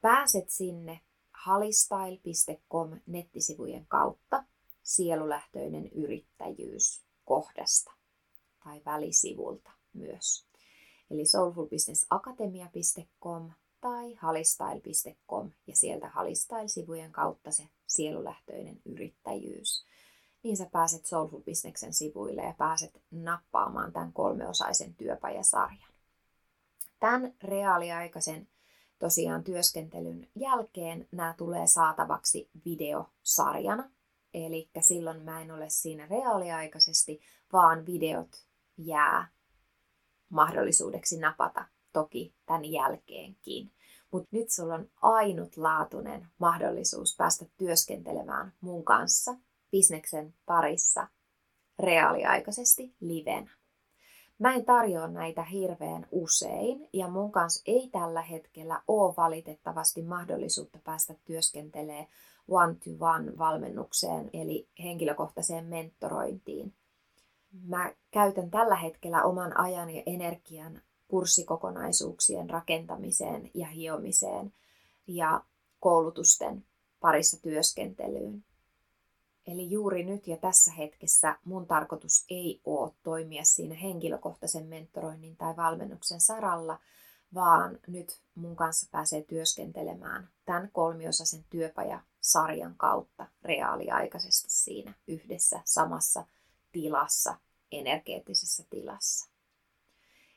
Pääset 0.00 0.50
sinne 0.50 1.00
halistyle.com 1.32 3.00
nettisivujen 3.06 3.86
kautta 3.88 4.44
sielulähtöinen 4.82 5.88
yrittäjyys 5.88 7.02
kohdasta 7.24 7.92
tai 8.64 8.82
välisivulta 8.86 9.70
myös. 9.92 10.46
Eli 11.10 11.26
soulfulbusinessakatemia.com 11.26 13.50
tai 13.80 14.14
halistail.com 14.14 15.50
ja 15.66 15.76
sieltä 15.76 16.08
Halistail-sivujen 16.08 17.12
kautta 17.12 17.50
se 17.50 17.68
sielulähtöinen 17.86 18.80
yrittäjyys. 18.84 19.84
Niin 20.44 20.56
sä 20.56 20.66
pääset 20.72 21.06
Soulful 21.06 21.40
Businessen 21.40 21.94
sivuille 21.94 22.42
ja 22.42 22.54
pääset 22.58 23.02
nappaamaan 23.10 23.92
tämän 23.92 24.12
kolmeosaisen 24.12 24.94
työpajasarjan. 24.94 25.92
Tämän 27.00 27.34
reaaliaikaisen 27.42 28.48
tosiaan 28.98 29.44
työskentelyn 29.44 30.28
jälkeen 30.34 31.08
nämä 31.12 31.34
tulee 31.38 31.66
saatavaksi 31.66 32.50
videosarjana. 32.64 33.90
Eli 34.34 34.70
silloin 34.80 35.22
mä 35.22 35.42
en 35.42 35.50
ole 35.50 35.68
siinä 35.68 36.06
reaaliaikaisesti, 36.06 37.20
vaan 37.52 37.86
videot 37.86 38.46
jää 38.78 39.28
mahdollisuudeksi 40.28 41.18
napata 41.18 41.64
toki 41.92 42.34
tämän 42.46 42.64
jälkeenkin. 42.64 43.72
Mutta 44.10 44.28
nyt 44.30 44.50
sulla 44.50 44.74
on 44.74 44.90
ainutlaatuinen 45.02 46.28
mahdollisuus 46.38 47.16
päästä 47.16 47.44
työskentelemään 47.56 48.52
mun 48.60 48.84
kanssa 48.84 49.34
bisneksen 49.74 50.34
parissa 50.46 51.08
reaaliaikaisesti 51.78 52.94
livenä. 53.00 53.50
Mä 54.38 54.54
en 54.54 54.64
tarjoa 54.64 55.08
näitä 55.08 55.42
hirveän 55.42 56.06
usein 56.10 56.88
ja 56.92 57.08
mun 57.08 57.32
kanssa 57.32 57.62
ei 57.66 57.88
tällä 57.92 58.22
hetkellä 58.22 58.82
ole 58.88 59.14
valitettavasti 59.16 60.02
mahdollisuutta 60.02 60.78
päästä 60.84 61.14
työskentelemään 61.24 62.06
one-to-one 62.48 63.38
valmennukseen 63.38 64.30
eli 64.32 64.68
henkilökohtaiseen 64.82 65.64
mentorointiin. 65.66 66.74
Mä 67.66 67.94
käytän 68.10 68.50
tällä 68.50 68.76
hetkellä 68.76 69.22
oman 69.22 69.60
ajan 69.60 69.90
ja 69.90 70.02
energian 70.06 70.82
kurssikokonaisuuksien 71.08 72.50
rakentamiseen 72.50 73.50
ja 73.54 73.66
hiomiseen 73.66 74.52
ja 75.06 75.44
koulutusten 75.80 76.64
parissa 77.00 77.42
työskentelyyn. 77.42 78.44
Eli 79.46 79.70
juuri 79.70 80.04
nyt 80.04 80.26
ja 80.26 80.36
tässä 80.36 80.72
hetkessä 80.72 81.38
mun 81.44 81.66
tarkoitus 81.66 82.24
ei 82.30 82.60
ole 82.64 82.92
toimia 83.02 83.44
siinä 83.44 83.74
henkilökohtaisen 83.74 84.66
mentoroinnin 84.66 85.36
tai 85.36 85.56
valmennuksen 85.56 86.20
saralla, 86.20 86.78
vaan 87.34 87.78
nyt 87.86 88.20
mun 88.34 88.56
kanssa 88.56 88.88
pääsee 88.92 89.22
työskentelemään 89.22 90.28
tämän 90.44 90.70
kolmiosaisen 90.72 91.44
työpajasarjan 91.50 92.74
kautta 92.76 93.26
reaaliaikaisesti 93.42 94.50
siinä 94.50 94.94
yhdessä 95.08 95.60
samassa 95.64 96.26
tilassa, 96.72 97.38
energeettisessä 97.72 98.64
tilassa. 98.70 99.30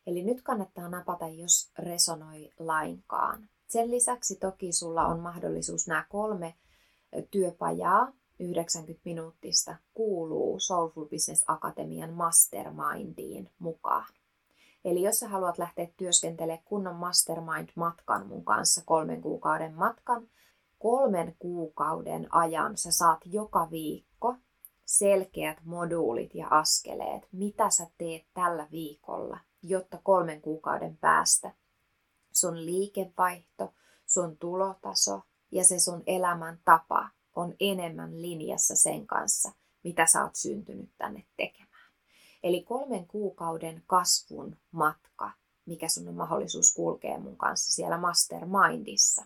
Eli 0.08 0.24
nyt 0.24 0.42
kannattaa 0.42 0.90
napata, 0.90 1.28
jos 1.28 1.72
resonoi 1.80 2.52
lainkaan. 2.60 3.50
Sen 3.68 3.92
lisäksi 3.92 4.36
toki 4.36 4.72
sulla 4.72 5.06
on 5.06 5.20
mahdollisuus 5.20 5.88
nämä 5.88 6.06
kolme 6.10 6.56
työpajaa, 7.32 8.14
90 8.40 9.02
minuuttista, 9.06 9.76
kuuluu 9.94 10.60
Soulful 10.60 11.06
Business 11.06 11.46
Akatemian 11.48 12.14
mastermindiin 12.14 13.50
mukaan. 13.60 14.14
Eli 14.86 15.02
jos 15.02 15.20
sä 15.20 15.28
haluat 15.28 15.58
lähteä 15.58 15.88
työskentelemään 15.98 16.64
kunnon 16.66 16.96
mastermind-matkan 16.96 18.28
mun 18.28 18.46
kanssa, 18.46 18.82
kolmen 18.86 19.22
kuukauden 19.22 19.74
matkan, 19.74 20.28
kolmen 20.80 21.36
kuukauden 21.40 22.28
ajan 22.34 22.78
sä 22.78 22.92
saat 22.92 23.20
joka 23.26 23.68
viikko 23.72 24.36
selkeät 24.86 25.58
moduulit 25.64 26.36
ja 26.36 26.48
askeleet, 26.50 27.28
mitä 27.32 27.70
sä 27.70 27.88
teet 27.98 28.26
tällä 28.34 28.68
viikolla, 28.72 29.40
jotta 29.64 30.00
kolmen 30.04 30.42
kuukauden 30.42 30.98
päästä 30.98 31.52
sun 32.32 32.66
liikevaihto, 32.66 33.74
sun 34.06 34.38
tulotaso 34.38 35.22
ja 35.52 35.64
se 35.64 35.80
sun 35.80 36.04
elämän 36.06 36.60
tapa 36.66 37.10
on 37.38 37.56
enemmän 37.60 38.22
linjassa 38.22 38.76
sen 38.76 39.08
kanssa, 39.08 39.52
mitä 39.84 40.06
sä 40.06 40.24
oot 40.24 40.36
syntynyt 40.36 40.90
tänne 40.98 41.26
tekemään. 41.38 41.92
Eli 42.44 42.64
kolmen 42.64 43.08
kuukauden 43.08 43.84
kasvun 43.88 44.58
matka, 44.72 45.32
mikä 45.66 45.88
sun 45.88 46.08
on 46.08 46.16
mahdollisuus 46.16 46.74
kulkea 46.74 47.20
mun 47.20 47.38
kanssa 47.38 47.72
siellä 47.74 47.98
mastermindissa, 47.98 49.26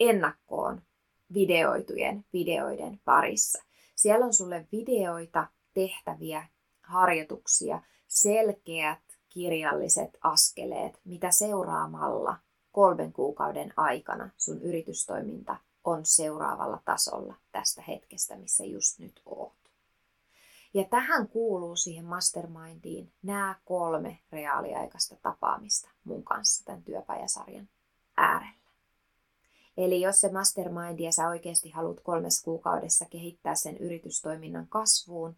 ennakkoon 0.00 0.82
videoitujen 1.34 2.24
videoiden 2.32 3.00
parissa. 3.04 3.62
Siellä 3.96 4.26
on 4.26 4.34
sulle 4.34 4.68
videoita, 4.72 5.46
tehtäviä, 5.74 6.48
harjoituksia, 6.82 7.82
selkeät 8.08 9.02
kirjalliset 9.28 10.18
askeleet, 10.20 11.00
mitä 11.04 11.30
seuraamalla 11.30 12.36
kolmen 12.72 13.12
kuukauden 13.12 13.72
aikana 13.76 14.30
sun 14.36 14.62
yritystoiminta 14.62 15.56
on 15.84 16.06
seuraavalla 16.06 16.82
tasolla 16.84 17.34
tästä 17.52 17.82
hetkestä, 17.82 18.36
missä 18.36 18.64
just 18.64 18.98
nyt 18.98 19.22
oot. 19.26 19.52
Ja 20.74 20.84
tähän 20.84 21.28
kuuluu 21.28 21.76
siihen 21.76 22.04
mastermindiin 22.04 23.12
nämä 23.22 23.54
kolme 23.64 24.18
reaaliaikaista 24.32 25.16
tapaamista 25.22 25.88
mun 26.04 26.24
kanssa 26.24 26.64
tämän 26.64 26.82
työpajasarjan 26.82 27.68
äärellä. 28.16 28.62
Eli 29.76 30.00
jos 30.00 30.20
se 30.20 30.32
mastermind 30.32 30.98
ja 30.98 31.12
sä 31.12 31.28
oikeasti 31.28 31.70
haluat 31.70 32.00
kolmessa 32.00 32.44
kuukaudessa 32.44 33.04
kehittää 33.04 33.54
sen 33.54 33.76
yritystoiminnan 33.76 34.66
kasvuun, 34.68 35.36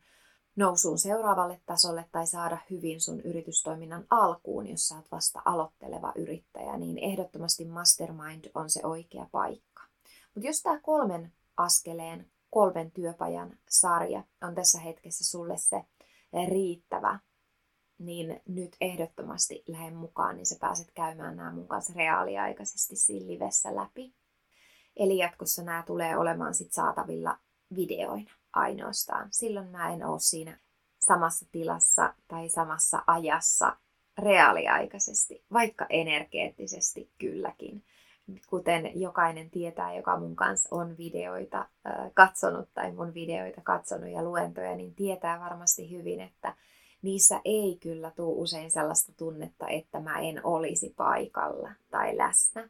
nousuun 0.57 0.98
seuraavalle 0.98 1.61
tasolle 1.66 2.04
tai 2.12 2.26
saada 2.26 2.59
hyvin 2.70 3.00
sun 3.00 3.20
yritystoiminnan 3.20 4.07
alkuun, 4.11 4.66
jos 4.66 4.88
sä 4.88 4.94
oot 4.94 5.12
vasta 5.12 5.42
aloitteleva 5.44 6.12
yrittäjä, 6.16 6.76
niin 6.76 6.98
ehdottomasti 6.98 7.64
mastermind 7.64 8.44
on 8.54 8.70
se 8.70 8.80
oikea 8.87 9.26
paikka. 9.33 9.74
Mutta 10.35 10.49
jos 10.49 10.62
tämä 10.62 10.81
kolmen 10.81 11.33
askeleen, 11.57 12.31
kolmen 12.51 12.90
työpajan 12.90 13.59
sarja 13.68 14.25
on 14.42 14.55
tässä 14.55 14.81
hetkessä 14.81 15.25
sulle 15.25 15.57
se 15.57 15.85
riittävä, 16.49 17.18
niin 17.99 18.40
nyt 18.49 18.77
ehdottomasti 18.81 19.64
lähden 19.68 19.97
mukaan, 19.97 20.37
niin 20.37 20.47
sä 20.47 20.57
pääset 20.61 20.90
käymään 20.94 21.37
nämä 21.37 21.53
mun 21.53 21.68
kanssa 21.68 21.92
reaaliaikaisesti 21.97 22.97
siinä 22.97 23.27
livessä 23.27 23.77
läpi. 23.77 24.14
Eli 24.97 25.18
jatkossa 25.18 25.62
nämä 25.62 25.83
tulee 25.87 26.16
olemaan 26.16 26.55
sit 26.55 26.73
saatavilla 26.73 27.38
videoina 27.77 28.31
ainoastaan. 28.53 29.29
Silloin 29.33 29.68
mä 29.68 29.92
en 29.92 30.05
ole 30.05 30.20
siinä 30.20 30.61
samassa 30.99 31.47
tilassa 31.53 32.14
tai 32.29 32.49
samassa 32.49 33.03
ajassa 33.07 33.77
reaaliaikaisesti, 34.18 35.44
vaikka 35.53 35.87
energeettisesti 35.88 37.12
kylläkin. 37.18 37.85
Kuten 38.49 39.01
jokainen 39.01 39.51
tietää, 39.51 39.95
joka 39.95 40.19
mun 40.19 40.37
kanssa 40.37 40.69
on 40.77 40.97
videoita 40.97 41.69
katsonut 42.15 42.69
tai 42.75 42.93
mun 42.93 43.15
videoita 43.15 43.61
katsonut 43.61 44.11
ja 44.11 44.23
luentoja, 44.23 44.77
niin 44.77 44.95
tietää 44.95 45.41
varmasti 45.41 45.91
hyvin, 45.91 46.21
että 46.21 46.55
niissä 47.03 47.41
ei 47.45 47.79
kyllä 47.83 48.11
tule 48.11 48.35
usein 48.37 48.71
sellaista 48.71 49.13
tunnetta, 49.17 49.69
että 49.69 50.01
mä 50.01 50.19
en 50.19 50.41
olisi 50.47 50.95
paikalla 50.97 51.71
tai 51.91 52.17
läsnä. 52.17 52.69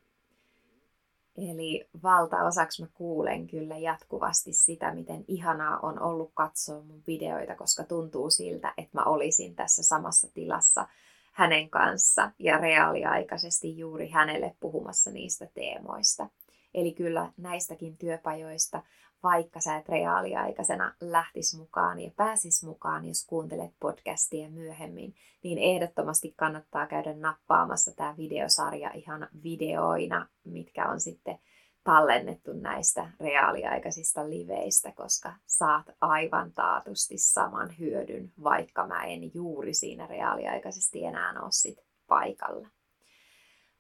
Eli 1.37 1.89
valtaosaksi 2.03 2.83
mä 2.83 2.89
kuulen 2.95 3.47
kyllä 3.47 3.79
jatkuvasti 3.79 4.53
sitä, 4.53 4.95
miten 4.95 5.25
ihanaa 5.29 5.79
on 5.79 6.03
ollut 6.03 6.31
katsoa 6.35 6.83
mun 6.83 7.03
videoita, 7.07 7.57
koska 7.57 7.85
tuntuu 7.85 8.31
siltä, 8.31 8.75
että 8.77 8.99
mä 8.99 9.05
olisin 9.05 9.55
tässä 9.57 9.83
samassa 9.83 10.29
tilassa 10.35 10.89
hänen 11.35 11.71
kanssa 11.71 12.31
ja 12.39 12.59
reaaliaikaisesti 12.59 13.79
juuri 13.79 14.11
hänelle 14.11 14.57
puhumassa 14.61 15.11
niistä 15.11 15.47
teemoista. 15.55 16.29
Eli 16.75 16.93
kyllä 16.93 17.33
näistäkin 17.37 17.99
työpajoista 17.99 18.83
vaikka 19.23 19.61
sä 19.61 19.77
et 19.77 19.89
reaaliaikaisena 19.89 20.95
lähtis 21.01 21.59
mukaan 21.59 22.01
ja 22.01 22.11
pääsis 22.17 22.65
mukaan, 22.65 23.05
jos 23.05 23.27
kuuntelet 23.27 23.71
podcastia 23.81 24.51
myöhemmin, 24.51 25.15
niin 25.43 25.59
ehdottomasti 25.59 26.35
kannattaa 26.37 26.87
käydä 26.87 27.15
nappaamassa 27.15 27.93
tämä 27.97 28.15
videosarja 28.17 28.91
ihan 28.93 29.29
videoina, 29.43 30.29
mitkä 30.45 30.89
on 30.89 31.01
sitten 31.01 31.39
tallennettu 31.85 32.53
näistä 32.53 33.11
reaaliaikaisista 33.21 34.31
liveistä, 34.31 34.93
koska 34.93 35.35
saat 35.47 35.87
aivan 36.01 36.53
taatusti 36.53 37.19
saman 37.19 37.79
hyödyn, 37.79 38.33
vaikka 38.45 38.87
mä 38.87 39.05
en 39.05 39.35
juuri 39.35 39.75
siinä 39.75 40.07
reaaliaikaisesti 40.07 41.05
enää 41.05 41.33
ole 41.43 41.53
sit 41.53 41.79
paikalla. 42.07 42.69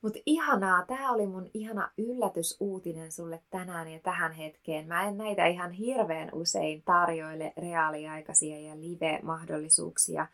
Mutta 0.05 0.19
ihanaa, 0.27 0.87
tämä 0.87 1.13
oli 1.13 1.27
mun 1.27 1.51
ihana 1.55 1.91
yllätysuutinen 1.99 3.13
sulle 3.13 3.43
tänään 3.51 3.89
ja 3.89 4.01
tähän 4.01 4.33
hetkeen. 4.33 4.89
Mä 4.89 5.09
en 5.09 5.19
näitä 5.19 5.47
ihan 5.47 5.71
hirveän 5.71 6.31
usein 6.33 6.83
tarjoile 6.83 7.53
reaaliaikaisia 7.57 8.61
ja 8.61 8.81
live-mahdollisuuksia 8.81 10.27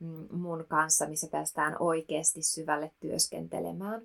mm, 0.00 0.26
mun 0.30 0.64
kanssa, 0.68 1.06
missä 1.06 1.28
päästään 1.30 1.76
oikeasti 1.78 2.42
syvälle 2.42 2.90
työskentelemään. 3.00 4.02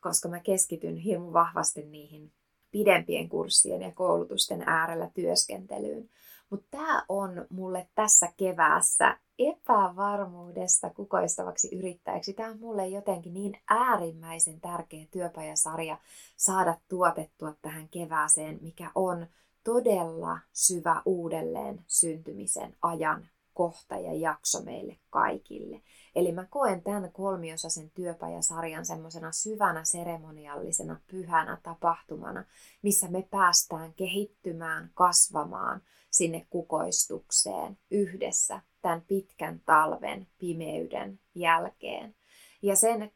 Koska 0.00 0.28
mä 0.28 0.40
keskityn 0.40 0.96
hirmu 0.96 1.32
vahvasti 1.32 1.82
niihin 1.82 2.32
pidempien 2.70 3.28
kurssien 3.28 3.82
ja 3.82 3.92
koulutusten 3.92 4.62
äärellä 4.66 5.10
työskentelyyn. 5.14 6.10
Mutta 6.50 6.66
tämä 6.70 7.04
on 7.08 7.46
mulle 7.50 7.88
tässä 7.94 8.32
keväässä 8.36 9.18
epävarmuudesta 9.38 10.90
kukoistavaksi 10.90 11.76
yrittäjäksi. 11.76 12.32
Tämä 12.32 12.50
on 12.50 12.60
mulle 12.60 12.88
jotenkin 12.88 13.34
niin 13.34 13.58
äärimmäisen 13.70 14.60
tärkeä 14.60 15.06
työpajasarja 15.10 15.98
saada 16.36 16.76
tuotettua 16.88 17.54
tähän 17.62 17.88
kevääseen, 17.88 18.58
mikä 18.62 18.90
on 18.94 19.26
todella 19.64 20.38
syvä 20.52 21.02
uudelleen 21.04 21.84
syntymisen 21.86 22.76
ajan 22.82 23.28
kohta 23.54 23.96
ja 23.96 24.14
jakso 24.14 24.62
meille 24.62 24.96
kaikille. 25.10 25.80
Eli 26.14 26.32
mä 26.32 26.46
koen 26.50 26.82
tämän 26.82 27.12
kolmiosaisen 27.12 27.90
työpajasarjan 27.90 28.86
semmoisena 28.86 29.32
syvänä 29.32 29.84
seremoniallisena 29.84 31.00
pyhänä 31.06 31.58
tapahtumana, 31.62 32.44
missä 32.82 33.08
me 33.08 33.28
päästään 33.30 33.94
kehittymään, 33.94 34.90
kasvamaan 34.94 35.82
sinne 36.10 36.46
kukoistukseen 36.50 37.78
yhdessä 37.90 38.60
tämän 38.82 39.02
pitkän 39.08 39.60
talven 39.66 40.26
pimeyden 40.38 41.20
jälkeen. 41.34 42.14
Ja 42.62 42.76
sen 42.76 43.12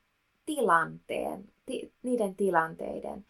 tilanteen, 0.46 1.52
ti, 1.66 1.94
niiden 2.02 2.36
tilanteiden, 2.36 3.26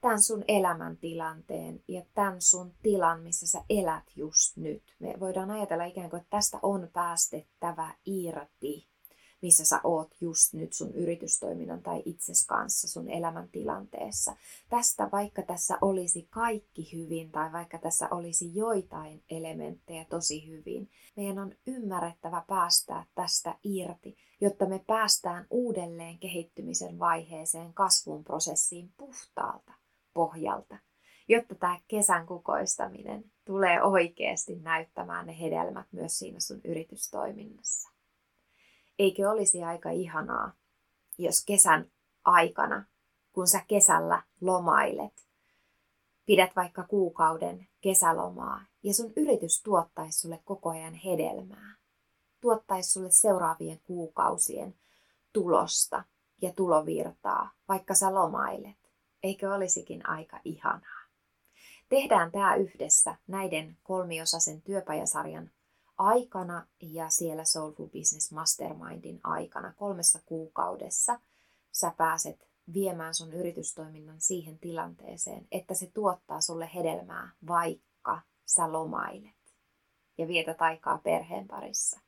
tämän 0.00 0.22
sun 0.22 0.44
elämäntilanteen 0.48 1.82
ja 1.88 2.02
tämän 2.14 2.40
sun 2.42 2.74
tilan, 2.82 3.20
missä 3.20 3.46
sä 3.46 3.64
elät 3.70 4.04
just 4.16 4.56
nyt. 4.56 4.82
Me 4.98 5.14
voidaan 5.20 5.50
ajatella 5.50 5.84
ikään 5.84 6.10
kuin, 6.10 6.20
että 6.20 6.36
tästä 6.36 6.58
on 6.62 6.88
päästettävä 6.92 7.94
irti 8.04 8.88
missä 9.42 9.64
sä 9.64 9.80
oot 9.84 10.14
just 10.20 10.52
nyt 10.52 10.72
sun 10.72 10.94
yritystoiminnan 10.94 11.82
tai 11.82 12.02
itses 12.04 12.46
kanssa 12.46 12.88
sun 12.88 13.10
elämäntilanteessa. 13.10 14.36
Tästä 14.68 15.08
vaikka 15.12 15.42
tässä 15.42 15.78
olisi 15.80 16.26
kaikki 16.30 16.92
hyvin 16.92 17.32
tai 17.32 17.52
vaikka 17.52 17.78
tässä 17.78 18.08
olisi 18.10 18.54
joitain 18.54 19.24
elementtejä 19.30 20.04
tosi 20.04 20.48
hyvin, 20.48 20.90
meidän 21.16 21.38
on 21.38 21.54
ymmärrettävä 21.66 22.44
päästää 22.48 23.04
tästä 23.14 23.58
irti, 23.64 24.16
jotta 24.40 24.66
me 24.66 24.84
päästään 24.86 25.46
uudelleen 25.50 26.18
kehittymisen 26.18 26.98
vaiheeseen 26.98 27.74
kasvun 27.74 28.24
prosessiin 28.24 28.92
puhtaalta 28.96 29.72
pohjalta, 30.14 30.78
jotta 31.28 31.54
tämä 31.54 31.80
kesän 31.88 32.26
kukoistaminen 32.26 33.24
tulee 33.44 33.82
oikeasti 33.82 34.56
näyttämään 34.56 35.26
ne 35.26 35.40
hedelmät 35.40 35.86
myös 35.92 36.18
siinä 36.18 36.40
sun 36.40 36.60
yritystoiminnassa. 36.64 37.95
Eikö 38.98 39.30
olisi 39.30 39.64
aika 39.64 39.90
ihanaa, 39.90 40.52
jos 41.18 41.44
kesän 41.44 41.90
aikana, 42.24 42.84
kun 43.32 43.48
sä 43.48 43.64
kesällä 43.68 44.22
lomailet, 44.40 45.26
pidät 46.26 46.56
vaikka 46.56 46.82
kuukauden 46.82 47.68
kesälomaa 47.80 48.64
ja 48.82 48.94
sun 48.94 49.12
yritys 49.16 49.62
tuottaisi 49.62 50.20
sulle 50.20 50.40
koko 50.44 50.70
ajan 50.70 50.94
hedelmää. 50.94 51.76
Tuottaisi 52.40 52.90
sulle 52.90 53.10
seuraavien 53.10 53.80
kuukausien 53.80 54.74
tulosta 55.32 56.04
ja 56.42 56.52
tulovirtaa, 56.52 57.50
vaikka 57.68 57.94
sä 57.94 58.14
lomailet. 58.14 58.76
Eikö 59.22 59.54
olisikin 59.54 60.08
aika 60.08 60.40
ihanaa? 60.44 61.02
Tehdään 61.88 62.32
tämä 62.32 62.54
yhdessä 62.54 63.16
näiden 63.26 63.76
kolmiosaisen 63.82 64.62
työpajasarjan 64.62 65.50
aikana 65.98 66.66
ja 66.80 67.08
siellä 67.08 67.44
Soulful 67.44 67.86
Business 67.86 68.32
Mastermindin 68.32 69.20
aikana 69.24 69.72
kolmessa 69.72 70.18
kuukaudessa 70.26 71.20
sä 71.72 71.92
pääset 71.96 72.48
viemään 72.74 73.14
sun 73.14 73.32
yritystoiminnan 73.32 74.20
siihen 74.20 74.58
tilanteeseen, 74.58 75.46
että 75.52 75.74
se 75.74 75.90
tuottaa 75.94 76.40
sulle 76.40 76.70
hedelmää, 76.74 77.30
vaikka 77.46 78.20
sä 78.44 78.72
lomailet 78.72 79.54
ja 80.18 80.28
vietät 80.28 80.62
aikaa 80.62 80.98
perheen 80.98 81.48
parissa. 81.48 82.00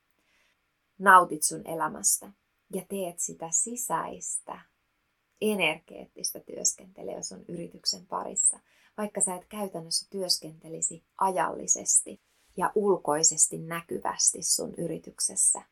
Nautit 0.98 1.42
sun 1.42 1.66
elämästä 1.66 2.32
ja 2.74 2.82
teet 2.88 3.18
sitä 3.18 3.48
sisäistä, 3.50 4.60
energeettistä 5.40 6.40
työskentelyä 6.40 7.22
sun 7.22 7.44
yrityksen 7.48 8.06
parissa, 8.06 8.60
vaikka 8.96 9.20
sä 9.20 9.34
et 9.34 9.44
käytännössä 9.44 10.06
työskentelisi 10.10 11.04
ajallisesti 11.18 12.20
ja 12.58 12.72
ulkoisesti 12.74 13.58
näkyvästi 13.58 14.42
sun 14.42 14.74
yrityksessä, 14.74 15.62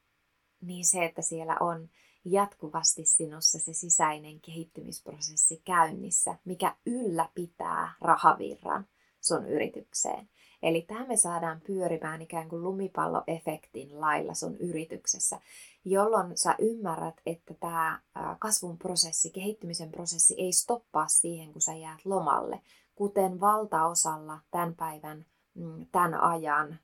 niin 0.60 0.86
se, 0.86 1.04
että 1.04 1.22
siellä 1.22 1.56
on 1.60 1.88
jatkuvasti 2.24 3.04
sinussa 3.04 3.58
se 3.58 3.72
sisäinen 3.72 4.40
kehittymisprosessi 4.40 5.62
käynnissä, 5.64 6.38
mikä 6.44 6.76
ylläpitää 6.86 7.94
rahavirran 8.00 8.86
sun 9.20 9.46
yritykseen. 9.48 10.28
Eli 10.62 10.82
tämä 10.82 11.06
me 11.06 11.16
saadaan 11.16 11.60
pyörimään 11.66 12.22
ikään 12.22 12.48
kuin 12.48 12.62
lumipalloefektin 12.62 14.00
lailla 14.00 14.34
sun 14.34 14.56
yrityksessä, 14.56 15.40
jolloin 15.84 16.38
sä 16.38 16.54
ymmärrät, 16.58 17.20
että 17.26 17.54
tämä 17.54 18.00
kasvun 18.38 18.78
prosessi, 18.78 19.30
kehittymisen 19.30 19.90
prosessi 19.90 20.34
ei 20.38 20.52
stoppaa 20.52 21.08
siihen, 21.08 21.52
kun 21.52 21.62
sä 21.62 21.74
jäät 21.74 22.00
lomalle, 22.04 22.60
kuten 22.94 23.40
valtaosalla 23.40 24.38
tämän 24.50 24.74
päivän 24.74 25.26
tämän 25.92 26.20
ajan 26.20 26.78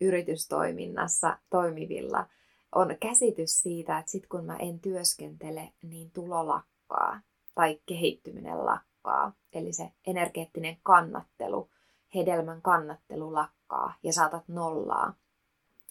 yritystoiminnassa 0.00 1.38
toimivilla 1.50 2.26
on 2.72 2.96
käsitys 3.00 3.62
siitä, 3.62 3.98
että 3.98 4.12
sitten 4.12 4.28
kun 4.28 4.44
mä 4.44 4.56
en 4.56 4.80
työskentele, 4.80 5.72
niin 5.82 6.10
tulo 6.10 6.48
lakkaa 6.48 7.20
tai 7.54 7.80
kehittyminen 7.86 8.66
lakkaa. 8.66 9.32
Eli 9.52 9.72
se 9.72 9.92
energeettinen 10.06 10.76
kannattelu, 10.82 11.70
hedelmän 12.14 12.62
kannattelu 12.62 13.34
lakkaa 13.34 13.94
ja 14.02 14.12
saatat 14.12 14.48
nollaa. 14.48 15.14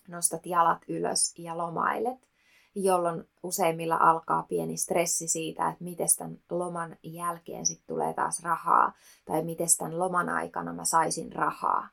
Nostat 0.07 0.45
jalat 0.45 0.81
ylös 0.87 1.33
ja 1.37 1.57
lomailet, 1.57 2.29
jolloin 2.75 3.29
useimmilla 3.43 3.95
alkaa 3.95 4.43
pieni 4.43 4.77
stressi 4.77 5.27
siitä, 5.27 5.69
että 5.69 5.83
miten 5.83 6.07
tämän 6.17 6.37
loman 6.49 6.97
jälkeen 7.03 7.65
sitten 7.65 7.87
tulee 7.87 8.13
taas 8.13 8.43
rahaa 8.43 8.93
tai 9.25 9.43
miten 9.43 9.67
tämän 9.77 9.99
loman 9.99 10.29
aikana 10.29 10.73
mä 10.73 10.85
saisin 10.85 11.33
rahaa. 11.33 11.89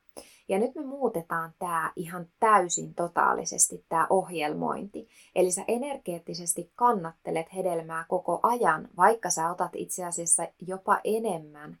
Ja 0.49 0.59
nyt 0.59 0.75
me 0.75 0.81
muutetaan 0.85 1.53
tämä 1.59 1.93
ihan 1.95 2.27
täysin 2.39 2.95
totaalisesti, 2.95 3.85
tämä 3.89 4.07
ohjelmointi. 4.09 5.07
Eli 5.35 5.51
sä 5.51 5.63
energeettisesti 5.67 6.71
kannattelet 6.75 7.53
hedelmää 7.55 8.05
koko 8.09 8.39
ajan, 8.43 8.89
vaikka 8.97 9.29
sä 9.29 9.49
otat 9.49 9.71
itse 9.75 10.05
asiassa 10.05 10.47
jopa 10.67 10.99
enemmän 11.03 11.77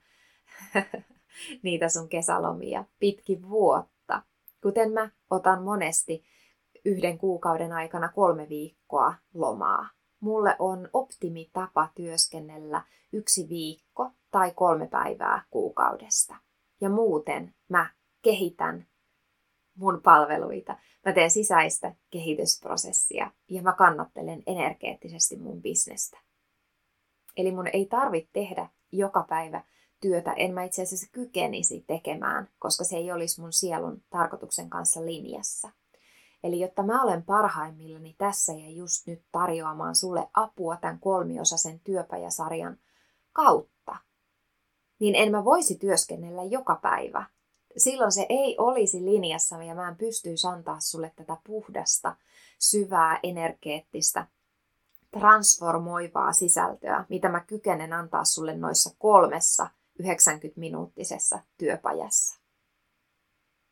niitä 1.63 1.89
sun 1.89 2.09
kesälomia 2.09 2.85
pitkin 2.99 3.49
vuotta. 3.49 4.21
Kuten 4.63 4.91
mä 4.91 5.09
otan 5.29 5.63
monesti 5.63 6.23
yhden 6.85 7.17
kuukauden 7.17 7.71
aikana 7.71 8.09
kolme 8.09 8.49
viikkoa 8.49 9.13
lomaa. 9.33 9.89
Mulle 10.19 10.55
on 10.59 10.89
optimitapa 10.93 11.89
työskennellä 11.95 12.81
yksi 13.13 13.49
viikko 13.49 14.11
tai 14.31 14.51
kolme 14.51 14.87
päivää 14.87 15.43
kuukaudesta. 15.49 16.35
Ja 16.81 16.89
muuten 16.89 17.53
mä 17.69 17.89
kehitän 18.23 18.87
mun 19.75 20.01
palveluita. 20.01 20.77
Mä 21.05 21.13
teen 21.13 21.31
sisäistä 21.31 21.95
kehitysprosessia 22.09 23.31
ja 23.49 23.61
mä 23.61 23.73
kannattelen 23.73 24.43
energeettisesti 24.45 25.37
mun 25.37 25.61
bisnestä. 25.61 26.19
Eli 27.37 27.51
mun 27.51 27.67
ei 27.73 27.85
tarvitse 27.85 28.29
tehdä 28.33 28.69
joka 28.91 29.25
päivä 29.29 29.63
työtä, 30.01 30.33
en 30.33 30.53
mä 30.53 30.63
itse 30.63 30.81
asiassa 30.81 31.11
kykenisi 31.11 31.83
tekemään, 31.87 32.49
koska 32.59 32.83
se 32.83 32.95
ei 32.95 33.11
olisi 33.11 33.41
mun 33.41 33.53
sielun 33.53 34.03
tarkoituksen 34.09 34.69
kanssa 34.69 35.05
linjassa. 35.05 35.69
Eli 36.43 36.59
jotta 36.59 36.83
mä 36.83 37.03
olen 37.03 37.23
parhaimmillani 37.23 38.15
tässä 38.17 38.53
ja 38.53 38.69
just 38.69 39.07
nyt 39.07 39.23
tarjoamaan 39.31 39.95
sulle 39.95 40.27
apua 40.33 40.77
tämän 40.77 40.99
kolmiosaisen 40.99 41.79
työpajasarjan 41.79 42.77
kautta, 43.33 43.95
niin 44.99 45.15
en 45.15 45.31
mä 45.31 45.45
voisi 45.45 45.77
työskennellä 45.77 46.43
joka 46.43 46.75
päivä, 46.75 47.25
silloin 47.77 48.11
se 48.11 48.25
ei 48.29 48.55
olisi 48.59 49.05
linjassa 49.05 49.63
ja 49.63 49.75
mä 49.75 49.87
en 49.87 49.95
pystyisi 49.95 50.47
antaa 50.47 50.79
sulle 50.79 51.13
tätä 51.15 51.37
puhdasta, 51.43 52.15
syvää, 52.59 53.19
energeettistä, 53.23 54.27
transformoivaa 55.11 56.33
sisältöä, 56.33 57.05
mitä 57.09 57.29
mä 57.29 57.39
kykenen 57.39 57.93
antaa 57.93 58.25
sulle 58.25 58.57
noissa 58.57 58.95
kolmessa 58.99 59.67
90-minuuttisessa 60.03 61.39
työpajassa. 61.57 62.39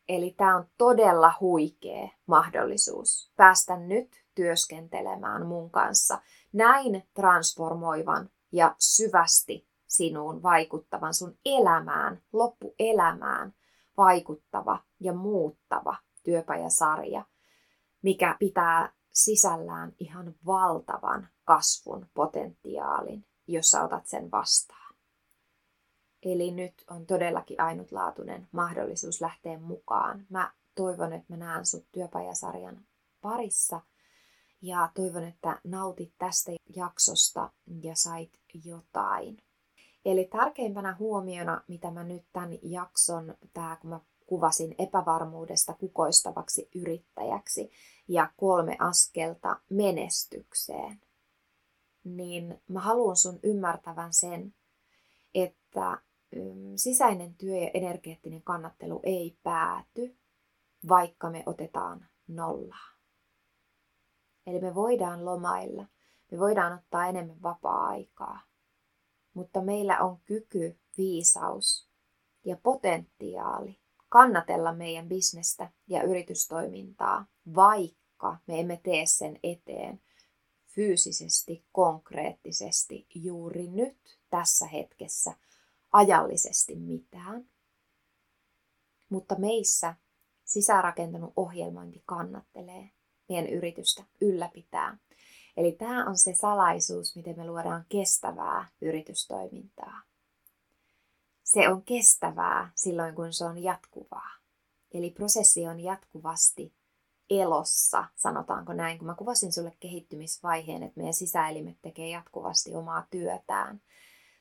Eli 0.09 0.33
tämä 0.37 0.55
on 0.55 0.65
todella 0.77 1.33
huikea 1.39 2.09
mahdollisuus 2.25 3.31
päästä 3.35 3.77
nyt 3.77 4.23
työskentelemään 4.35 5.45
mun 5.45 5.71
kanssa 5.71 6.21
näin 6.53 7.03
transformoivan 7.13 8.29
ja 8.51 8.75
syvästi 8.79 9.67
sinuun 9.87 10.43
vaikuttavan 10.43 11.13
sun 11.13 11.37
elämään, 11.45 12.21
loppuelämään 12.33 13.53
vaikuttava 13.97 14.83
ja 14.99 15.13
muuttava 15.13 15.95
työpajasarja, 16.23 17.25
mikä 18.01 18.35
pitää 18.39 18.93
sisällään 19.13 19.93
ihan 19.99 20.35
valtavan 20.45 21.27
kasvun 21.43 22.07
potentiaalin, 22.13 23.25
jos 23.47 23.71
sä 23.71 23.83
otat 23.83 24.07
sen 24.07 24.31
vastaan. 24.31 24.95
Eli 26.23 26.51
nyt 26.51 26.73
on 26.89 27.05
todellakin 27.05 27.61
ainutlaatuinen 27.61 28.47
mahdollisuus 28.51 29.21
lähteä 29.21 29.59
mukaan. 29.59 30.25
Mä 30.29 30.53
toivon, 30.75 31.13
että 31.13 31.33
mä 31.33 31.37
näen 31.37 31.65
sut 31.65 31.91
työpajasarjan 31.91 32.85
parissa. 33.21 33.81
Ja 34.61 34.91
toivon, 34.93 35.23
että 35.23 35.61
nautit 35.63 36.13
tästä 36.17 36.51
jaksosta 36.75 37.51
ja 37.81 37.95
sait 37.95 38.39
jotain. 38.65 39.37
Eli 40.05 40.25
tärkeimpänä 40.25 40.95
huomiona, 40.99 41.63
mitä 41.67 41.91
mä 41.91 42.03
nyt 42.03 42.25
tämän 42.33 42.57
jakson, 42.61 43.35
tää 43.53 43.75
kun 43.75 43.89
mä 43.89 43.99
kuvasin 44.25 44.75
epävarmuudesta 44.77 45.73
kukoistavaksi 45.73 46.69
yrittäjäksi 46.75 47.71
ja 48.07 48.31
kolme 48.37 48.75
askelta 48.79 49.59
menestykseen, 49.69 51.01
niin 52.03 52.61
mä 52.67 52.79
haluan 52.79 53.15
sun 53.15 53.39
ymmärtävän 53.43 54.13
sen, 54.13 54.53
että 55.35 56.01
mm, 56.35 56.73
sisäinen 56.75 57.35
työ 57.35 57.55
ja 57.55 57.71
energeettinen 57.73 58.41
kannattelu 58.41 58.99
ei 59.03 59.37
pääty, 59.43 60.17
vaikka 60.89 61.29
me 61.29 61.43
otetaan 61.45 62.07
nollaa. 62.27 62.91
Eli 64.47 64.61
me 64.61 64.75
voidaan 64.75 65.25
lomailla, 65.25 65.85
me 66.31 66.39
voidaan 66.39 66.73
ottaa 66.73 67.07
enemmän 67.07 67.41
vapaa-aikaa, 67.41 68.39
mutta 69.33 69.61
meillä 69.61 69.99
on 69.99 70.19
kyky, 70.25 70.77
viisaus 70.97 71.87
ja 72.45 72.57
potentiaali 72.63 73.79
kannatella 74.09 74.73
meidän 74.73 75.09
bisnestä 75.09 75.71
ja 75.87 76.03
yritystoimintaa, 76.03 77.25
vaikka 77.55 78.37
me 78.47 78.59
emme 78.59 78.79
tee 78.83 79.05
sen 79.05 79.39
eteen 79.43 80.01
fyysisesti, 80.67 81.65
konkreettisesti 81.71 83.07
juuri 83.15 83.67
nyt, 83.67 84.19
tässä 84.29 84.67
hetkessä, 84.67 85.33
ajallisesti 85.91 86.75
mitään. 86.75 87.45
Mutta 89.09 89.35
meissä 89.35 89.95
sisäänrakentanut 90.45 91.33
ohjelmointi 91.35 92.03
kannattelee 92.05 92.91
meidän 93.29 93.47
yritystä, 93.47 94.03
ylläpitää. 94.21 94.97
Eli 95.57 95.71
tämä 95.71 96.05
on 96.05 96.17
se 96.17 96.33
salaisuus, 96.33 97.15
miten 97.15 97.37
me 97.37 97.45
luodaan 97.45 97.85
kestävää 97.89 98.67
yritystoimintaa 98.81 100.01
se 101.53 101.69
on 101.69 101.81
kestävää 101.81 102.71
silloin, 102.75 103.15
kun 103.15 103.33
se 103.33 103.45
on 103.45 103.63
jatkuvaa. 103.63 104.31
Eli 104.93 105.09
prosessi 105.09 105.67
on 105.67 105.79
jatkuvasti 105.79 106.73
elossa, 107.29 108.05
sanotaanko 108.15 108.73
näin, 108.73 108.97
kun 108.97 109.07
mä 109.07 109.15
kuvasin 109.15 109.53
sulle 109.53 109.73
kehittymisvaiheen, 109.79 110.83
että 110.83 110.99
meidän 110.99 111.13
sisäelimet 111.13 111.77
tekee 111.81 112.09
jatkuvasti 112.09 112.75
omaa 112.75 113.07
työtään. 113.09 113.81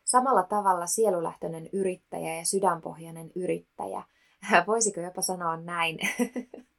Samalla 0.04 0.42
tavalla 0.42 0.86
sielulähtöinen 0.86 1.68
yrittäjä 1.72 2.36
ja 2.36 2.44
sydänpohjainen 2.44 3.32
yrittäjä, 3.34 4.02
voisiko 4.66 5.00
jopa 5.00 5.22
sanoa 5.22 5.56
näin, 5.56 5.98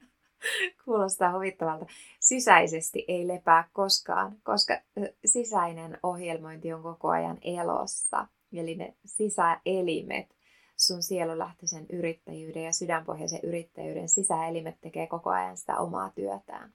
kuulostaa 0.86 1.34
huvittavalta, 1.34 1.86
sisäisesti 2.20 3.06
ei 3.08 3.28
lepää 3.28 3.70
koskaan, 3.74 4.38
koska 4.44 4.82
sisäinen 5.26 5.98
ohjelmointi 6.04 6.74
on 6.74 6.84
koko 6.84 7.10
ajan 7.10 7.38
elossa. 7.42 8.28
Eli 8.54 8.76
ne 8.76 8.96
sisäelimet, 9.06 10.36
sun 10.78 11.04
sielulähtöisen 11.04 11.86
yrittäjyyden 11.90 12.64
ja 12.64 12.74
sydänpohjaisen 12.74 13.40
yrittäjyyden 13.44 14.10
sisäelimet 14.10 14.82
tekee 14.82 15.08
koko 15.08 15.30
ajan 15.30 15.58
sitä 15.58 15.78
omaa 15.78 16.12
työtään. 16.16 16.74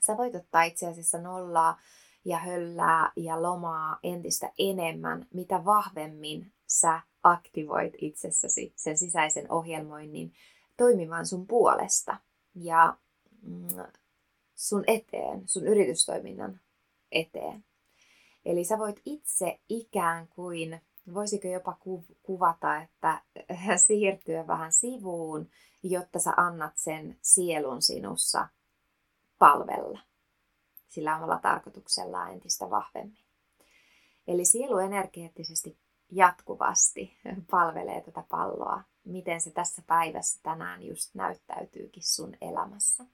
Sä 0.00 0.16
voit 0.16 0.34
ottaa 0.34 0.62
itse 0.62 0.86
asiassa 0.86 1.18
nollaa 1.18 1.80
ja 2.24 2.38
höllää 2.38 3.12
ja 3.16 3.42
lomaa 3.42 3.98
entistä 4.02 4.52
enemmän, 4.58 5.26
mitä 5.34 5.64
vahvemmin 5.64 6.52
sä 6.66 7.00
aktivoit 7.22 7.94
itsessäsi 7.98 8.72
sen 8.76 8.98
sisäisen 8.98 9.52
ohjelmoinnin 9.52 10.32
toimimaan 10.76 11.26
sun 11.26 11.46
puolesta 11.46 12.16
ja 12.54 12.96
mm, 13.42 13.68
sun 14.54 14.84
eteen, 14.86 15.48
sun 15.48 15.66
yritystoiminnan 15.66 16.60
eteen. 17.12 17.64
Eli 18.44 18.64
sä 18.64 18.78
voit 18.78 19.00
itse 19.04 19.60
ikään 19.68 20.28
kuin 20.28 20.80
voisiko 21.14 21.48
jopa 21.48 21.76
kuvata, 22.22 22.76
että 22.76 23.22
siirtyä 23.86 24.46
vähän 24.46 24.72
sivuun, 24.72 25.50
jotta 25.82 26.18
sä 26.18 26.32
annat 26.36 26.78
sen 26.78 27.18
sielun 27.22 27.82
sinussa 27.82 28.48
palvella 29.38 29.98
sillä 30.92 31.16
omalla 31.16 31.38
tarkoituksella 31.38 32.28
entistä 32.28 32.70
vahvemmin. 32.70 33.24
Eli 34.26 34.44
sielu 34.44 34.78
energeettisesti 34.78 35.78
jatkuvasti 36.10 37.16
palvelee 37.50 38.00
tätä 38.00 38.24
palloa, 38.30 38.82
miten 39.04 39.40
se 39.40 39.50
tässä 39.50 39.82
päivässä 39.86 40.40
tänään 40.42 40.82
just 40.82 41.14
näyttäytyykin 41.14 42.02
sun 42.06 42.36
elämässä. 42.40 43.04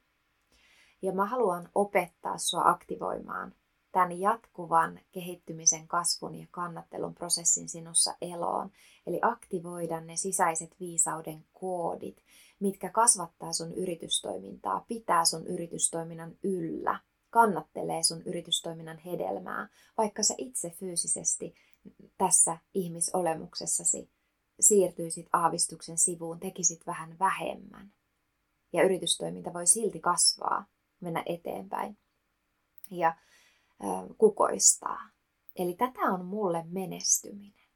Ja 1.01 1.11
mä 1.11 1.25
haluan 1.25 1.69
opettaa 1.75 2.37
sua 2.37 2.61
aktivoimaan 2.65 3.55
tämän 3.91 4.19
jatkuvan 4.19 4.99
kehittymisen, 5.11 5.87
kasvun 5.87 6.35
ja 6.35 6.47
kannattelun 6.51 7.15
prosessin 7.15 7.69
sinussa 7.69 8.15
eloon. 8.21 8.71
Eli 9.07 9.19
aktivoida 9.21 10.01
ne 10.01 10.15
sisäiset 10.15 10.75
viisauden 10.79 11.45
koodit, 11.53 12.17
mitkä 12.59 12.89
kasvattaa 12.89 13.53
sun 13.53 13.73
yritystoimintaa, 13.73 14.85
pitää 14.87 15.25
sun 15.25 15.47
yritystoiminnan 15.47 16.35
yllä, 16.43 16.99
kannattelee 17.29 18.03
sun 18.03 18.21
yritystoiminnan 18.21 18.97
hedelmää, 18.97 19.69
vaikka 19.97 20.23
sä 20.23 20.33
itse 20.37 20.69
fyysisesti 20.69 21.55
tässä 22.17 22.57
ihmisolemuksessasi 22.73 24.09
siirtyisit 24.59 25.27
aavistuksen 25.33 25.97
sivuun, 25.97 26.39
tekisit 26.39 26.87
vähän 26.87 27.19
vähemmän. 27.19 27.93
Ja 28.73 28.83
yritystoiminta 28.83 29.53
voi 29.53 29.67
silti 29.67 29.99
kasvaa, 29.99 30.65
mennä 30.99 31.23
eteenpäin. 31.25 31.97
Ja 32.91 33.15
kukoistaa. 34.17 35.09
Eli 35.55 35.73
tätä 35.73 36.01
on 36.01 36.25
mulle 36.25 36.65
menestyminen. 36.69 37.69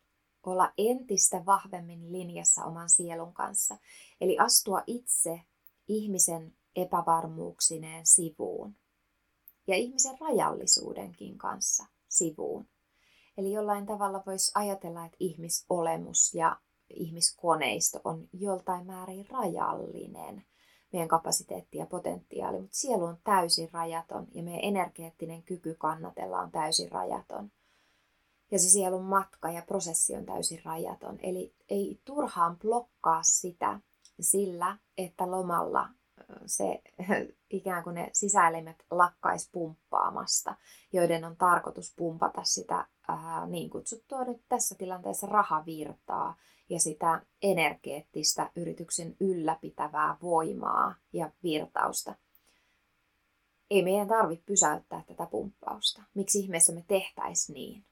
Olla 0.44 0.74
entistä 0.78 1.46
vahvemmin 1.46 2.12
linjassa 2.12 2.66
oman 2.66 2.90
sielun 2.90 3.34
kanssa. 3.34 3.78
Eli 4.22 4.40
astua 4.40 4.84
itse 4.88 5.42
ihmisen 5.88 6.56
epävarmuuksineen 6.76 8.06
sivuun. 8.06 8.76
Ja 9.68 9.76
ihmisen 9.76 10.18
rajallisuudenkin 10.20 11.38
kanssa 11.38 11.86
sivuun. 12.10 12.68
Eli 13.38 13.52
jollain 13.52 13.86
tavalla 13.86 14.24
voisi 14.26 14.52
ajatella, 14.56 15.06
että 15.06 15.18
ihmisolemus 15.20 16.34
ja 16.34 16.60
ihmiskoneisto 16.96 18.02
on 18.04 18.28
joltain 18.34 18.86
määrin 18.86 19.26
rajallinen– 19.30 20.44
meidän 20.94 21.08
kapasiteetti 21.08 21.78
ja 21.78 21.86
potentiaali, 21.86 22.62
mutta 22.62 22.78
sielu 22.78 23.04
on 23.04 23.18
täysin 23.24 23.70
rajaton 23.74 24.28
ja 24.34 24.44
meidän 24.44 24.64
energeettinen 24.64 25.44
kyky 25.44 25.76
kannatella 25.80 26.40
on 26.40 26.52
täysin 26.52 26.92
rajaton. 26.92 27.52
Ja 28.52 28.60
se 28.60 28.70
sielun 28.70 29.04
matka 29.04 29.52
ja 29.52 29.62
prosessi 29.62 30.16
on 30.16 30.26
täysin 30.26 30.62
rajaton. 30.66 31.20
Eli 31.24 31.56
ei 31.70 32.00
turhaan 32.06 32.60
blokkaa 32.60 33.24
sitä 33.24 33.80
sillä, 34.20 34.78
että 34.98 35.32
lomalla 35.32 35.90
se 36.46 36.82
ikään 37.50 37.84
kuin 37.84 37.94
ne 37.94 38.10
sisäelimet 38.14 38.86
lakkais 38.92 39.50
pumppaamasta, 39.52 40.56
joiden 40.94 41.26
on 41.26 41.38
tarkoitus 41.38 41.94
pumpata 41.96 42.44
sitä 42.44 42.88
ää, 43.08 43.46
niin 43.46 43.70
kutsuttua 43.70 44.24
nyt 44.24 44.42
tässä 44.50 44.76
tilanteessa 44.76 45.28
rahavirtaa, 45.28 46.36
ja 46.74 46.80
sitä 46.80 47.22
energeettistä 47.42 48.52
yrityksen 48.56 49.16
ylläpitävää 49.20 50.18
voimaa 50.22 50.96
ja 51.14 51.32
virtausta. 51.44 52.16
Ei 53.70 53.84
meidän 53.84 54.08
tarvitse 54.08 54.46
pysäyttää 54.46 55.04
tätä 55.08 55.26
pumppausta. 55.26 56.04
Miksi 56.14 56.40
ihmeessä 56.40 56.74
me 56.74 56.84
tehtäisiin 56.88 57.54
niin 57.54 57.86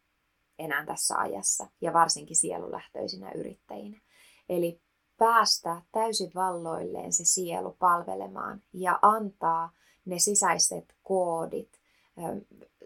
enää 0.60 0.86
tässä 0.86 1.18
ajassa 1.18 1.68
ja 1.82 1.94
varsinkin 1.94 2.36
sielulähtöisinä 2.36 3.32
yrittäjinä. 3.32 4.02
Eli 4.50 4.82
päästää 5.18 5.82
täysin 5.92 6.32
valloilleen 6.36 7.14
se 7.14 7.26
sielu 7.26 7.76
palvelemaan 7.80 8.62
ja 8.74 9.00
antaa 9.02 9.72
ne 10.06 10.20
sisäiset 10.20 10.96
koodit, 11.04 11.80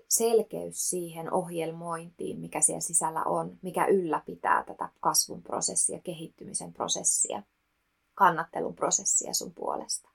selkeys 0.08 0.89
siihen 0.89 1.34
ohjelmointiin, 1.34 2.39
mikä 2.39 2.62
siellä 2.62 2.82
sisällä 2.82 3.24
on, 3.24 3.58
mikä 3.62 3.86
ylläpitää 3.86 4.64
tätä 4.64 4.89
kasvun 4.99 5.43
prosessia, 5.43 5.99
kehittymisen 5.99 6.74
prosessia, 6.74 7.43
kannattelun 8.14 8.76
prosessia 8.76 9.34
sun 9.34 9.53
puolesta. 9.53 10.10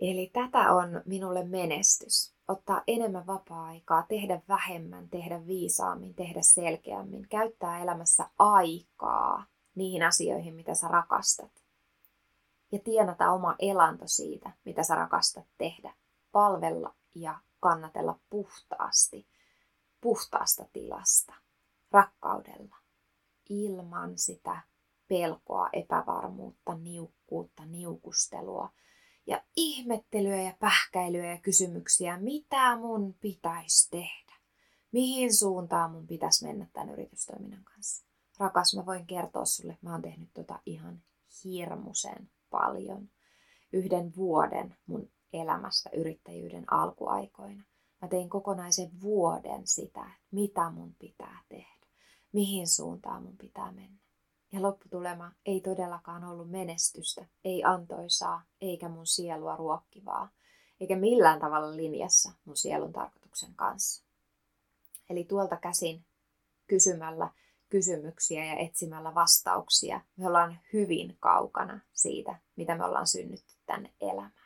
Eli 0.00 0.30
tätä 0.32 0.72
on 0.72 1.02
minulle 1.06 1.44
menestys. 1.44 2.34
Ottaa 2.48 2.82
enemmän 2.86 3.26
vapaa-aikaa, 3.26 4.06
tehdä 4.08 4.40
vähemmän, 4.48 5.08
tehdä 5.08 5.46
viisaammin, 5.46 6.14
tehdä 6.14 6.42
selkeämmin, 6.42 7.28
käyttää 7.28 7.82
elämässä 7.82 8.30
aikaa 8.38 9.44
niihin 9.74 10.02
asioihin, 10.02 10.54
mitä 10.54 10.74
sä 10.74 10.88
rakastat. 10.88 11.64
Ja 12.72 12.78
tienata 12.78 13.32
oma 13.32 13.54
elanto 13.58 14.06
siitä, 14.06 14.50
mitä 14.64 14.82
sä 14.82 14.94
rakastat 14.94 15.46
tehdä. 15.58 15.94
Palvella 16.32 16.94
ja 17.14 17.38
kannatella 17.64 18.20
puhtaasti, 18.30 19.28
puhtaasta 20.00 20.64
tilasta, 20.72 21.34
rakkaudella, 21.90 22.76
ilman 23.48 24.18
sitä 24.18 24.62
pelkoa, 25.08 25.68
epävarmuutta, 25.72 26.74
niukkuutta, 26.74 27.66
niukustelua 27.66 28.70
ja 29.26 29.42
ihmettelyä 29.56 30.42
ja 30.42 30.56
pähkäilyä 30.60 31.26
ja 31.26 31.38
kysymyksiä, 31.38 32.16
mitä 32.16 32.76
mun 32.76 33.14
pitäisi 33.20 33.90
tehdä, 33.90 34.34
mihin 34.92 35.34
suuntaan 35.34 35.90
mun 35.90 36.06
pitäisi 36.06 36.46
mennä 36.46 36.66
tämän 36.72 36.90
yritystoiminnan 36.90 37.64
kanssa. 37.64 38.06
Rakas, 38.38 38.76
mä 38.76 38.86
voin 38.86 39.06
kertoa 39.06 39.44
sulle, 39.44 39.78
mä 39.82 39.92
oon 39.92 40.02
tehnyt 40.02 40.30
tota 40.34 40.60
ihan 40.66 41.02
hirmuisen 41.44 42.30
paljon. 42.50 43.10
Yhden 43.72 44.16
vuoden 44.16 44.76
mun 44.86 45.10
elämästä 45.42 45.90
yrittäjyyden 45.92 46.72
alkuaikoina. 46.72 47.64
Mä 48.02 48.08
tein 48.08 48.28
kokonaisen 48.28 49.00
vuoden 49.00 49.66
sitä, 49.66 50.10
mitä 50.30 50.70
mun 50.70 50.94
pitää 50.98 51.42
tehdä, 51.48 51.86
mihin 52.32 52.68
suuntaan 52.68 53.22
mun 53.22 53.36
pitää 53.36 53.72
mennä. 53.72 53.98
Ja 54.52 54.62
lopputulema 54.62 55.32
ei 55.46 55.60
todellakaan 55.60 56.24
ollut 56.24 56.50
menestystä, 56.50 57.26
ei 57.44 57.64
antoisaa, 57.64 58.42
eikä 58.60 58.88
mun 58.88 59.06
sielua 59.06 59.56
ruokkivaa, 59.56 60.28
eikä 60.80 60.96
millään 60.96 61.40
tavalla 61.40 61.76
linjassa 61.76 62.32
mun 62.44 62.56
sielun 62.56 62.92
tarkoituksen 62.92 63.54
kanssa. 63.54 64.04
Eli 65.10 65.24
tuolta 65.24 65.56
käsin 65.56 66.04
kysymällä 66.66 67.30
kysymyksiä 67.68 68.44
ja 68.44 68.56
etsimällä 68.56 69.14
vastauksia 69.14 70.00
me 70.16 70.26
ollaan 70.26 70.60
hyvin 70.72 71.16
kaukana 71.20 71.80
siitä, 71.92 72.38
mitä 72.56 72.74
me 72.74 72.84
ollaan 72.84 73.06
synnytty 73.06 73.54
tänne 73.66 73.92
elämään. 74.00 74.43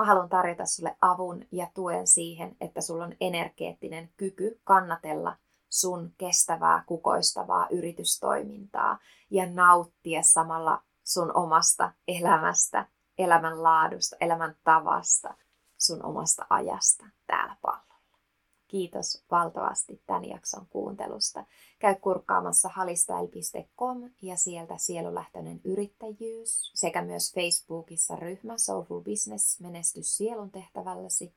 Mä 0.00 0.06
haluan 0.06 0.28
tarjota 0.28 0.66
sulle 0.66 0.96
avun 1.00 1.44
ja 1.52 1.66
tuen 1.74 2.06
siihen, 2.06 2.56
että 2.60 2.80
sulla 2.80 3.04
on 3.04 3.16
energeettinen 3.20 4.10
kyky 4.16 4.60
kannatella 4.64 5.36
sun 5.68 6.12
kestävää, 6.18 6.84
kukoistavaa 6.86 7.66
yritystoimintaa 7.70 8.98
ja 9.30 9.50
nauttia 9.50 10.22
samalla 10.22 10.82
sun 11.04 11.36
omasta 11.36 11.92
elämästä, 12.08 12.86
elämän 13.18 13.62
laadusta, 13.62 14.16
elämän 14.20 14.56
tavasta, 14.64 15.34
sun 15.78 16.04
omasta 16.04 16.46
ajasta 16.50 17.04
täällä 17.26 17.56
pallolla. 17.62 17.89
Kiitos 18.70 19.24
valtavasti 19.30 20.02
tämän 20.06 20.28
jakson 20.28 20.66
kuuntelusta. 20.66 21.44
Käy 21.78 21.94
kurkkaamassa 21.94 22.68
halistail.com 22.68 24.10
ja 24.22 24.36
sieltä 24.36 24.76
sielulähtöinen 24.76 25.60
yrittäjyys 25.64 26.72
sekä 26.74 27.02
myös 27.02 27.34
Facebookissa 27.34 28.16
ryhmä 28.16 28.58
Soulful 28.58 29.00
Business 29.00 29.60
menestys 29.60 30.16
sielun 30.16 30.50
tehtävälläsi. 30.50 31.34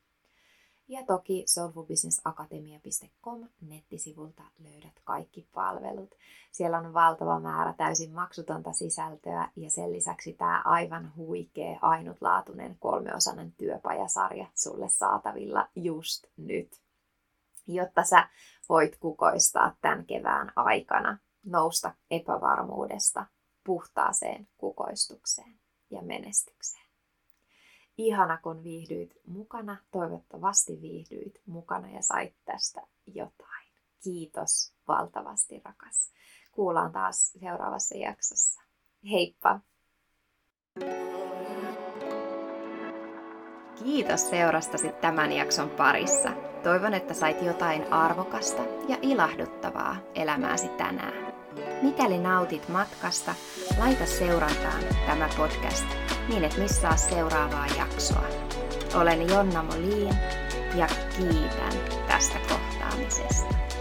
Ja 0.87 1.05
toki 1.05 1.43
soulfulbusinessakatemia.com 1.47 3.47
nettisivulta 3.61 4.43
löydät 4.59 4.99
kaikki 5.03 5.47
palvelut. 5.53 6.15
Siellä 6.51 6.77
on 6.77 6.93
valtava 6.93 7.39
määrä 7.39 7.73
täysin 7.77 8.11
maksutonta 8.11 8.73
sisältöä 8.73 9.49
ja 9.55 9.69
sen 9.69 9.93
lisäksi 9.93 10.33
tämä 10.33 10.61
aivan 10.65 11.15
huikea, 11.15 11.79
ainutlaatuinen 11.81 12.77
kolmeosainen 12.79 13.51
työpajasarja 13.51 14.47
sulle 14.55 14.89
saatavilla 14.89 15.67
just 15.75 16.25
nyt 16.37 16.82
jotta 17.67 18.03
sä 18.03 18.29
voit 18.69 18.95
kukoistaa 18.97 19.75
tämän 19.81 20.05
kevään 20.05 20.51
aikana, 20.55 21.17
nousta 21.45 21.95
epävarmuudesta 22.11 23.25
puhtaaseen 23.63 24.47
kukoistukseen 24.57 25.59
ja 25.89 26.01
menestykseen. 26.01 26.83
Ihana, 27.97 28.37
kun 28.37 28.63
viihdyit 28.63 29.15
mukana. 29.27 29.77
Toivottavasti 29.91 30.81
viihdyit 30.81 31.41
mukana 31.45 31.89
ja 31.89 32.01
sait 32.01 32.35
tästä 32.45 32.81
jotain. 33.07 33.67
Kiitos 34.03 34.73
valtavasti, 34.87 35.61
rakas. 35.65 36.11
Kuullaan 36.51 36.91
taas 36.91 37.31
seuraavassa 37.31 37.97
jaksossa. 37.97 38.61
Heippa! 39.11 39.59
Kiitos 43.83 44.29
seurastasi 44.29 44.91
tämän 45.01 45.31
jakson 45.31 45.69
parissa. 45.69 46.52
Toivon, 46.63 46.93
että 46.93 47.13
sait 47.13 47.41
jotain 47.41 47.93
arvokasta 47.93 48.61
ja 48.87 48.97
ilahduttavaa 49.01 49.95
elämääsi 50.15 50.67
tänään. 50.67 51.33
Mikäli 51.81 52.17
nautit 52.17 52.69
matkasta, 52.69 53.35
laita 53.79 54.05
seurantaan 54.05 54.83
tämä 55.05 55.29
podcast 55.37 55.85
niin 56.29 56.43
et 56.43 56.57
missaa 56.57 56.97
seuraavaa 56.97 57.67
jaksoa. 57.77 58.23
Olen 58.95 59.29
Jonna 59.29 59.63
Molin 59.63 60.15
ja 60.75 60.87
kiitän 61.17 61.73
tästä 62.07 62.39
kohtaamisesta. 62.49 63.72